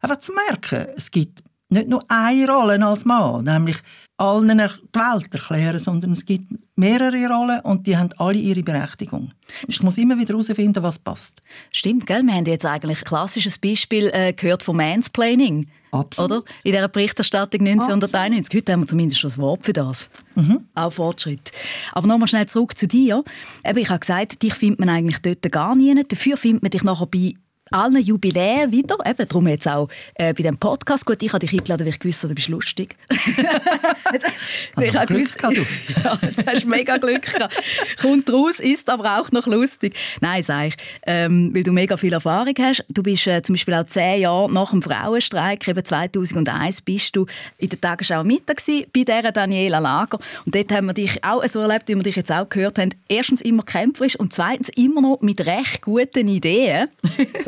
[0.00, 1.42] Einfach zu merken, es gibt
[1.74, 3.76] nicht nur eine Rolle als Mann, nämlich
[4.16, 9.32] allen die Welt erklären, sondern es gibt mehrere Rollen und die haben alle ihre Berechtigung.
[9.66, 11.42] Ich muss immer wieder herausfinden, was passt.
[11.72, 12.22] Stimmt, gell?
[12.22, 15.66] Wir haben jetzt eigentlich ein klassisches Beispiel äh, gehört von Mansplaining.
[15.90, 16.30] Absolut.
[16.30, 16.42] Oder?
[16.62, 18.46] In dieser Berichterstattung 1991.
[18.46, 18.54] Absolut.
[18.54, 20.10] Heute haben wir zumindest schon ein Wort für das.
[20.34, 20.64] Mhm.
[20.74, 21.52] Auch Fortschritt.
[21.92, 23.22] Aber nochmal schnell zurück zu dir.
[23.64, 25.94] Eben, ich habe gesagt, dich findet man eigentlich dort gar nie.
[26.06, 27.34] Dafür findet man dich nachher bei
[27.70, 28.96] allen Jubiläen wieder.
[29.04, 31.06] Eben, darum jetzt auch äh, bei dem Podcast.
[31.06, 32.96] Gut, ich habe dich eingeladen, weil ich gewusst du bist lustig.
[34.80, 35.50] ich habe gewusst, du.
[36.04, 37.54] ja, jetzt hast du mega Glück gehabt.
[38.00, 39.94] Kommt raus, ist aber auch noch lustig.
[40.20, 42.84] Nein, sag ich, ähm, weil du mega viel Erfahrung hast.
[42.88, 47.26] Du bist äh, zum Beispiel auch zehn Jahre nach dem Frauenstreik, eben 2001, bist du
[47.58, 50.18] in der Tagesschau Mittag bei dieser Daniela Lager.
[50.44, 52.90] Und dort haben wir dich auch so erlebt, wie wir dich jetzt auch gehört haben.
[53.08, 56.88] Erstens immer kämpferisch und zweitens immer noch mit recht guten Ideen.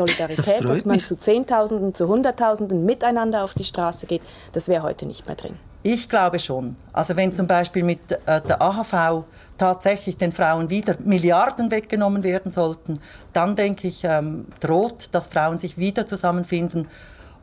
[0.07, 4.83] Solidarität, das dass man zu Zehntausenden, zu Hunderttausenden miteinander auf die Straße geht, das wäre
[4.83, 5.57] heute nicht mehr drin.
[5.83, 6.75] Ich glaube schon.
[6.93, 9.25] Also wenn zum Beispiel mit äh, der AHV
[9.57, 13.01] tatsächlich den Frauen wieder Milliarden weggenommen werden sollten,
[13.33, 16.89] dann denke ich, ähm, droht, dass Frauen sich wieder zusammenfinden.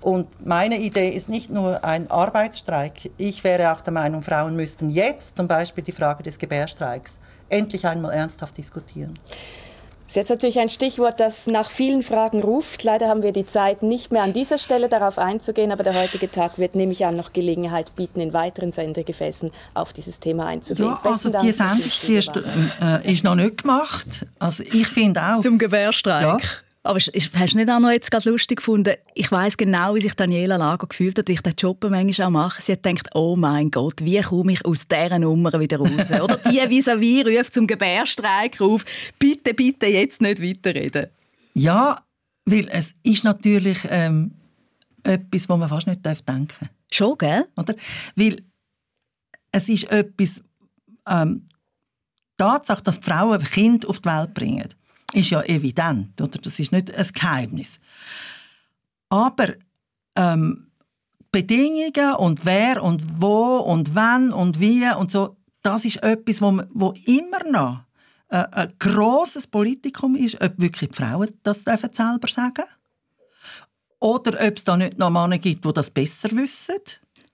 [0.02, 3.12] Und meine Idee ist nicht nur ein Arbeitsstreik.
[3.17, 7.88] Ich wäre auch der Meinung, Frauen müssten jetzt zum Beispiel die Frage des Gebärstreiks endlich
[7.88, 9.17] einmal ernsthaft diskutieren.
[10.13, 12.84] Das ist jetzt natürlich ein Stichwort, das nach vielen Fragen ruft.
[12.84, 16.30] Leider haben wir die Zeit, nicht mehr an dieser Stelle darauf einzugehen, aber der heutige
[16.30, 20.89] Tag wird, nehme ich an, noch Gelegenheit bieten, in weiteren Sendegefäßen auf dieses Thema einzugehen.
[20.89, 22.32] Ja, also die Sendung ist,
[22.80, 24.28] äh, ist, noch nicht gemacht.
[24.38, 25.41] Also ich finde auch...
[25.41, 26.43] Zum Gebärstreik?
[26.43, 26.49] Ja.
[26.86, 28.96] Aber hast du nicht auch noch jetzt ganz lustig gefunden?
[29.13, 32.32] Ich weiß genau, wie sich Daniela Lager gefühlt hat, wie ich den Job manchmal auch
[32.32, 32.62] mache.
[32.62, 35.89] Sie hat gedacht, oh mein Gott, wie komme ich aus dieser Nummer wieder raus?
[36.22, 38.84] Oder die vis-à-vis -vis ruft zum Gebärstreik auf,
[39.17, 41.08] bitte, bitte jetzt nicht weiterreden.
[41.54, 42.04] Ja,
[42.46, 44.32] weil es ist natürlich ähm,
[45.04, 46.69] etwas, was man fast nicht denken darf.
[46.91, 47.48] Schon, gell?
[47.56, 47.76] Oder?
[48.17, 48.41] Weil
[49.54, 50.43] es ist etwas,
[51.08, 51.46] ähm,
[52.38, 54.67] Tatsache, dass Frauen Kind auf die Welt bringen
[55.13, 56.39] ist ja evident, oder?
[56.39, 57.80] Das ist nicht ein Geheimnis.
[59.10, 59.54] Aber
[60.15, 60.67] ähm,
[61.32, 66.62] Bedingungen und wer und wo und wann und wie und so, das ist etwas, wo,
[66.71, 67.80] wo immer noch
[68.30, 72.65] äh, ein grosses Politikum ist, ob wirklich die Frauen das dürfen selber sagen
[74.04, 76.76] oder ob es da nicht noch Männer gibt, die das besser wissen.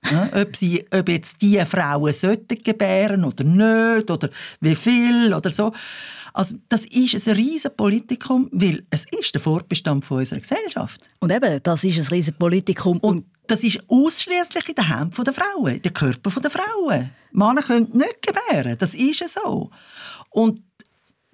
[0.09, 4.29] Ja, ob, sie, ob jetzt diese Frauen sollten gebären oder nicht oder
[4.61, 5.73] wie viel oder so.
[6.39, 11.01] Also das ist ein riesen Politikum, weil es ist der Fortbestand von unserer Gesellschaft.
[11.19, 12.97] Und eben, das ist ein riesen Politikum.
[12.99, 17.09] Und das ist ausschließlich in den Händen der Frauen, in den Körper der Frauen.
[17.33, 19.69] Männer können nicht gebären, das ist so.
[20.29, 20.63] Und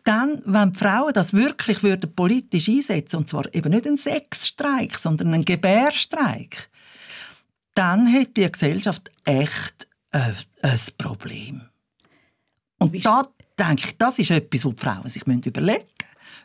[0.06, 4.98] dann, wenn die Frauen das wirklich würden politisch einsetzen und zwar eben nicht einen Sexstreik,
[4.98, 6.72] sondern einen Gebärstreik,
[7.76, 11.62] dann hätte die Gesellschaft echt ein, ein Problem.
[12.80, 15.86] Und da denke ich, das ist etwas, was die Frauen sich überlegen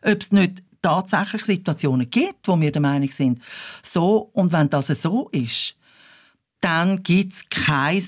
[0.03, 0.15] müssen.
[0.15, 3.43] Ob es nicht tatsächlich Situationen gibt, wo wir der Meinung sind,
[3.83, 5.77] so, und wenn das so ist,
[6.61, 8.03] dann gibt es kein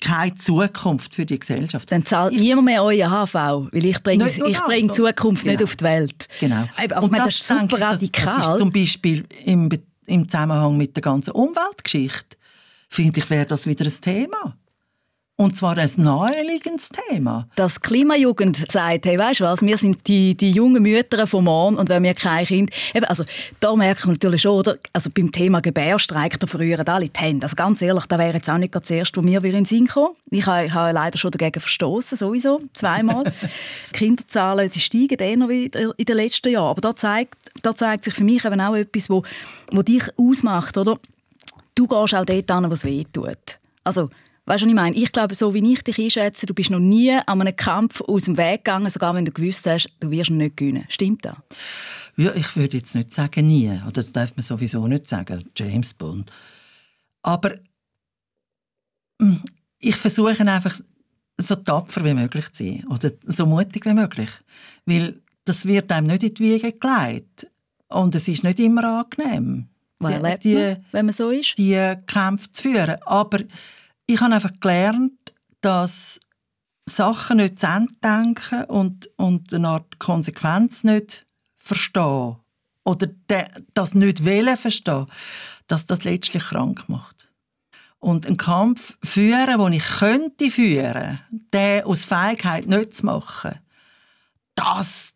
[0.00, 1.90] keine Zukunft für die Gesellschaft.
[1.90, 3.34] Dann zahlt ich, niemand mehr euer HV,
[3.72, 5.52] weil ich bringe, ich bringe Zukunft genau.
[5.52, 6.28] nicht auf die Welt.
[6.40, 6.68] Genau.
[6.76, 8.26] Aber, aber das, das, ist super radikal.
[8.26, 9.68] Das, das ist zum Beispiel im,
[10.06, 12.36] im Zusammenhang mit der ganzen Umweltgeschichte,
[12.88, 14.56] finde ich, wäre das wieder ein Thema.
[15.36, 17.48] Und zwar ein naheliegendes Thema.
[17.56, 21.76] Das Klimajugend sagt, hey, weißt du was, wir sind die, die jungen Mütter vom Morgen
[21.76, 22.70] und wenn wir kein Kind...
[22.94, 23.24] Eben, also,
[23.58, 24.78] da merkt man natürlich schon, oder?
[24.92, 27.44] Also beim Thema Gebärstreik, da verrühren alle die Hände.
[27.44, 29.88] Also ganz ehrlich, da wäre jetzt auch nicht das Erste, wo mir in den Sinn
[29.88, 30.14] kommen.
[30.30, 33.24] Ich habe, habe leider schon dagegen verstoßen, sowieso, zweimal.
[33.42, 36.70] die Kinderzahlen die steigen eher wie in den letzten Jahren.
[36.70, 39.24] Aber da zeigt, da zeigt sich für mich eben auch etwas, wo,
[39.72, 40.96] wo dich ausmacht, oder?
[41.74, 43.58] Du gehst auch dort an, was weh tut.
[43.82, 44.10] Also,
[44.46, 44.96] Weißt du, was ich meine?
[44.96, 48.24] Ich glaube, so wie ich dich einschätze, du bist noch nie an einem Kampf aus
[48.24, 50.84] dem Weg gegangen, sogar wenn du gewusst hast, du wirst ihn nicht gewinnen.
[50.88, 51.36] Stimmt das?
[52.16, 53.70] Ja, ich würde jetzt nicht sagen nie.
[53.70, 55.50] Oder das darf man sowieso nicht sagen.
[55.56, 56.30] James Bond.
[57.22, 57.54] Aber
[59.20, 59.42] hm,
[59.78, 60.78] ich versuche einfach
[61.38, 62.84] so tapfer wie möglich zu sein.
[62.88, 64.30] Oder so mutig wie möglich.
[64.84, 67.46] Weil das wird einem nicht in die Wiege gelegt.
[67.88, 69.68] Und es ist nicht immer angenehm.
[70.00, 71.56] Erlebt die, man, wenn man so ist?
[71.56, 72.96] Die Kämpfe zu führen.
[73.06, 73.38] Aber
[74.06, 76.20] ich habe einfach gelernt, dass
[76.86, 82.36] Sachen nicht zu Ende denken und, und eine Art Konsequenz nicht verstehen
[82.84, 83.08] oder
[83.72, 85.06] das nicht wollen verstehen,
[85.66, 87.30] dass das letztlich krank macht.
[87.98, 93.58] Und einen Kampf führen, den ich könnte führen, den aus Feigheit nicht zu machen,
[94.54, 95.13] das,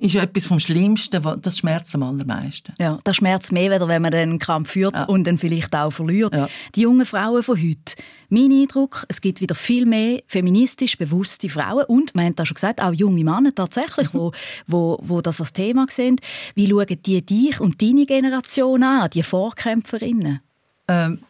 [0.00, 2.74] ist etwas vom Schlimmsten, das schmerzt am allermeisten.
[2.78, 5.04] Ja, das schmerzt mehr, wenn man den Kampf führt ja.
[5.04, 6.34] und dann vielleicht auch verliert.
[6.34, 6.48] Ja.
[6.74, 7.94] Die jungen Frauen von heute,
[8.28, 12.54] mein Eindruck, es gibt wieder viel mehr feministisch bewusste Frauen und, man hat das schon
[12.54, 14.18] gesagt, auch junge Männer tatsächlich, mhm.
[14.18, 14.32] wo,
[14.66, 16.16] wo, wo das als Thema sehen.
[16.54, 20.40] Wie schauen die dich und deine Generation an, die Vorkämpferinnen?
[20.88, 21.20] Ähm,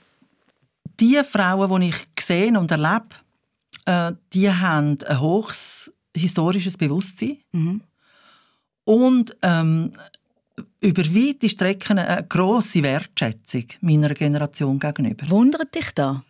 [1.00, 3.08] die Frauen, die ich sehe und erlebe,
[3.86, 7.38] äh, die haben ein hohes historisches Bewusstsein.
[7.52, 7.82] Mhm
[8.88, 9.92] und ähm,
[10.80, 15.28] über weite Strecken eine grosse Wertschätzung meiner Generation gegenüber.
[15.28, 16.24] Wundert dich da?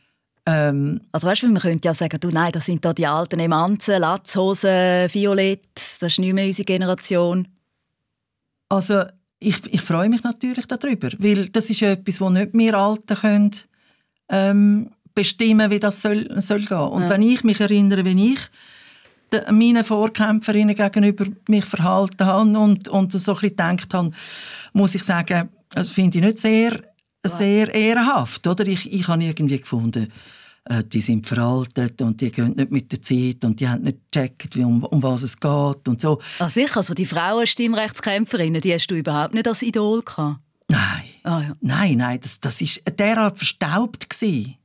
[0.45, 3.39] Ähm, also weißt du, man könnte ja sagen, du, nein, das sind da die alten
[3.39, 5.69] Emanzen, Latzhosen, Violett,
[6.01, 7.47] das ist nicht mehr unsere Generation.
[8.69, 9.05] Also
[9.39, 13.53] ich, ich freue mich natürlich darüber, weil das ist etwas, wo nicht wir Alten können,
[14.31, 16.77] ähm, bestimmen, wie das soll, soll gehen.
[16.77, 17.11] Und ja.
[17.11, 18.41] wenn ich mich erinnere, wie ich
[19.51, 24.11] meinen Vorkämpferinnen gegenüber mich verhalten habe und, und so ein bisschen gedacht habe,
[24.73, 26.83] muss ich sagen, das finde ich nicht sehr,
[27.25, 28.47] sehr ehrenhaft.
[28.47, 28.67] Oder?
[28.67, 30.13] Ich, ich habe irgendwie gefunden,
[30.65, 33.99] äh, die sind veraltet und die gehen nicht mit der Zeit und die haben nicht
[34.11, 36.21] gecheckt, wie, um, um was es geht und so.
[36.39, 40.41] Ah, sicher, also die Frauenstimmrechtskämpferinnen, die hast du überhaupt nicht als Idol gehabt?
[40.69, 41.05] Nein.
[41.23, 41.57] Ah, ja.
[41.61, 44.57] Nein, nein, das, das ist derart verstaubt gewesen.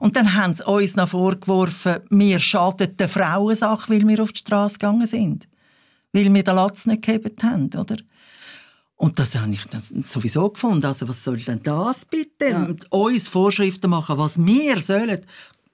[0.00, 4.38] Und dann haben sie uns noch vorgeworfen, wir schaden der Frauensache, weil wir auf die
[4.38, 5.48] Straße gegangen sind.
[6.12, 7.96] Weil wir den Latz nicht gegeben haben, oder?
[8.96, 9.62] Und das habe ich
[10.06, 10.86] sowieso gefunden.
[10.86, 12.48] Also was soll denn das bitte?
[12.48, 12.74] Ja.
[12.90, 15.20] Uns Vorschriften machen, was wir sollen.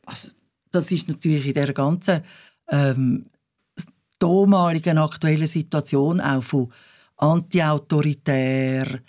[0.07, 0.31] Also,
[0.72, 2.22] das ist natürlich in der ganzen
[2.68, 3.24] ähm,
[4.18, 6.72] damaligen aktuellen Situation auch von
[7.16, 9.00] antiautoritär,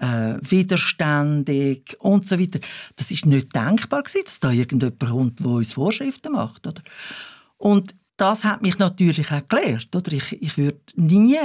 [0.00, 2.58] äh, widerständig und so weiter.
[2.96, 6.66] Das ist nicht denkbar gewesen, dass da irgendjemand kommt, der uns Vorschriften macht.
[6.66, 6.82] Oder?
[7.58, 9.94] Und das hat mich natürlich auch gelehrt.
[9.94, 10.12] Oder?
[10.12, 11.38] Ich, ich würde nie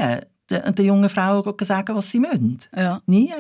[0.50, 2.60] den, den jungen Frauen sagen, was sie müssen.
[2.76, 3.02] Ja.
[3.06, 3.34] Nie.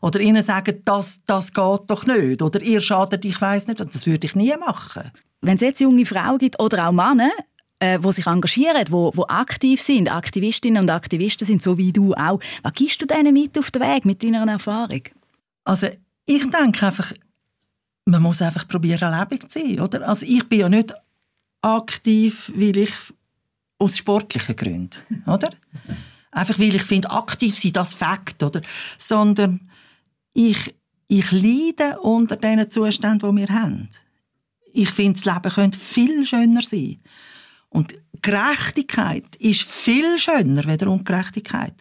[0.00, 2.42] Oder ihnen sagen, das, das geht doch nicht.
[2.42, 3.80] Oder ihr schadet, ich weiß nicht.
[3.80, 5.10] Das würde ich nie machen.
[5.40, 7.30] Wenn es jetzt junge Frauen gibt oder auch Männer,
[7.82, 12.14] äh, wo sich engagieren, wo, wo aktiv sind, Aktivistinnen und Aktivisten sind, so wie du
[12.14, 12.38] auch.
[12.62, 15.02] Was gibst du denen mit auf den Weg mit deiner Erfahrung?
[15.64, 15.88] Also
[16.24, 17.12] ich denke einfach,
[18.04, 19.80] man muss einfach probieren, lebendig zu sein.
[19.80, 20.08] Oder?
[20.08, 20.94] Also ich bin ja nicht
[21.60, 22.92] aktiv, weil ich
[23.80, 25.50] aus sportlichen Gründen, oder?
[26.30, 28.62] Einfach weil ich finde, aktiv sein, das Fakt, oder?
[28.96, 29.68] Sondern
[30.34, 30.72] ich,
[31.08, 33.88] ich leide unter den Zuständen, die wir haben.
[34.72, 37.00] Ich finde, das Leben könnte viel schöner sein.
[37.72, 41.74] Und Gerechtigkeit ist viel schöner als Ungerechtigkeit.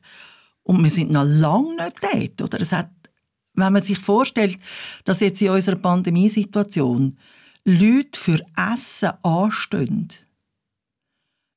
[0.64, 2.42] Und wir sind noch lange nicht dort.
[2.42, 2.62] Oder?
[2.62, 2.90] Es hat,
[3.54, 4.58] wenn man sich vorstellt,
[5.04, 7.18] dass jetzt in unserer Pandemiesituation
[7.66, 8.40] Leute für
[8.74, 10.08] Essen anstehen,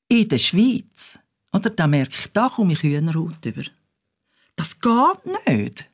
[0.08, 1.18] in der Schweiz,
[1.52, 3.62] oder, da merke ich, da komme ich Hühnerhaut über.
[4.56, 5.86] Das geht nicht.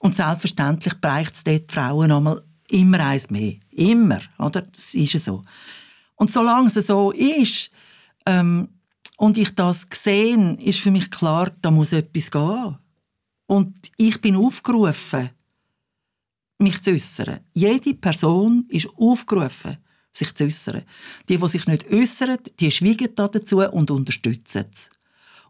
[0.00, 3.54] Und selbstverständlich braucht es dort Frauen einmal immer eins mehr.
[3.70, 4.62] Immer, oder?
[4.62, 5.44] Das ist ja so.
[6.18, 7.70] Und solange es so ist,
[8.26, 8.68] ähm,
[9.16, 12.78] und ich das sehe, ist für mich klar, da muss etwas gehen.
[13.46, 15.30] Und ich bin aufgerufen,
[16.58, 17.40] mich zu äußern.
[17.54, 19.78] Jede Person ist aufgerufen,
[20.12, 20.82] sich zu äußern.
[21.28, 24.90] Die, die sich nicht äußern, die schweigen dazu und unterstützen es.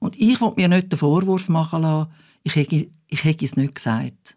[0.01, 2.13] Und ich will mir nicht den Vorwurf machen lassen,
[2.43, 4.37] ich hätte, ich hätte es nicht gesagt.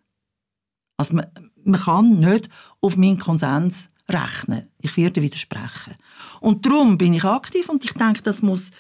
[0.98, 1.28] Also man,
[1.64, 2.50] man kann nicht
[2.82, 4.68] auf meinen Konsens rechnen.
[4.80, 5.96] Ich werde widersprechen.
[6.40, 8.72] Und darum bin ich aktiv und ich denke, das muss,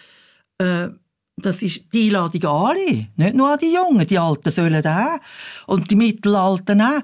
[0.57, 0.89] äh,
[1.37, 5.19] das ist die Einladung an alle, nicht nur an die Jungen, die Alten sollen auch
[5.67, 7.01] und die Mittelalten auch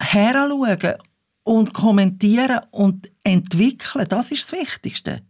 [0.00, 0.94] heranschauen
[1.44, 4.06] und kommentieren und entwickeln.
[4.08, 5.22] Das ist das Wichtigste.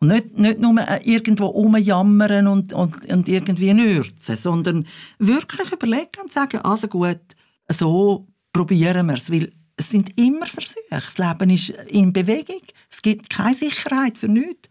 [0.00, 4.86] Und nicht, nicht nur äh, irgendwo rumjammern und, und, und irgendwie nürzen, sondern
[5.18, 7.20] wirklich überlegen und sagen, also gut,
[7.68, 9.30] so probieren wir es.
[9.30, 10.84] Weil es sind immer Versuche.
[10.90, 12.60] Das Leben ist in Bewegung.
[12.90, 14.68] Es gibt keine Sicherheit für nichts.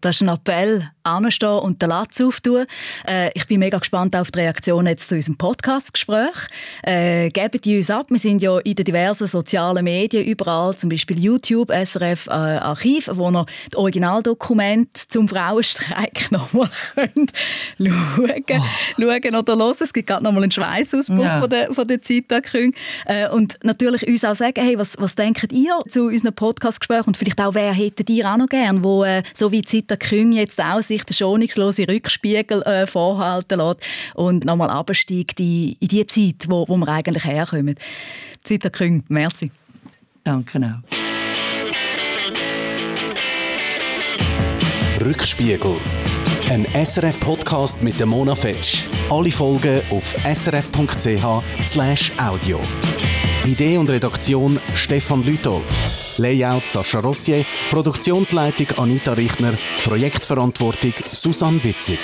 [0.00, 2.66] Das ist ein Appell, anstehen und den Latz auftun.
[3.06, 6.48] Äh, ich bin mega gespannt auf die Reaktion jetzt zu unserem Podcast-Gespräch.
[6.82, 8.06] Äh, geben die uns ab.
[8.08, 13.10] Wir sind ja in den diversen sozialen Medien überall, zum Beispiel YouTube, SRF äh, Archiv,
[13.12, 17.26] wo noch das Originaldokument zum Frauenstreik nochmal schauen,
[17.80, 18.62] oh.
[18.98, 19.74] schauen oder hören.
[19.80, 21.40] Es gibt gerade nochmal einen Schweißausbruch ja.
[21.40, 22.74] von der, von der Zeitakündigung.
[23.06, 27.16] Äh, und natürlich uns auch sagen, hey, was, was denkt ihr zu unseren Podcast-Gesprächen und
[27.16, 30.82] vielleicht auch, wer hättet ihr auch noch gern, wo äh, so wie Küng jetzt auch
[30.92, 33.80] sich den schonungslosen Rückspiegel äh, vorhalten lässt
[34.14, 37.76] und nochmal absteigt in, in die Zeit, wo, wo wir eigentlich herkommen.
[38.42, 39.50] Zita Küng, merci.
[40.24, 40.82] Danke auch.
[45.04, 45.76] Rückspiegel.
[46.48, 48.84] Ein SRF-Podcast mit der Mona Fetsch.
[49.10, 51.40] Alle Folgen auf srf.ch/audio.
[53.44, 56.01] Idee und Redaktion Stefan Lütolf.
[56.18, 59.54] Layout Sascha Rossier, Produktionsleitung Anita Richner,
[59.84, 61.98] Projektverantwortung Susanne Witzig.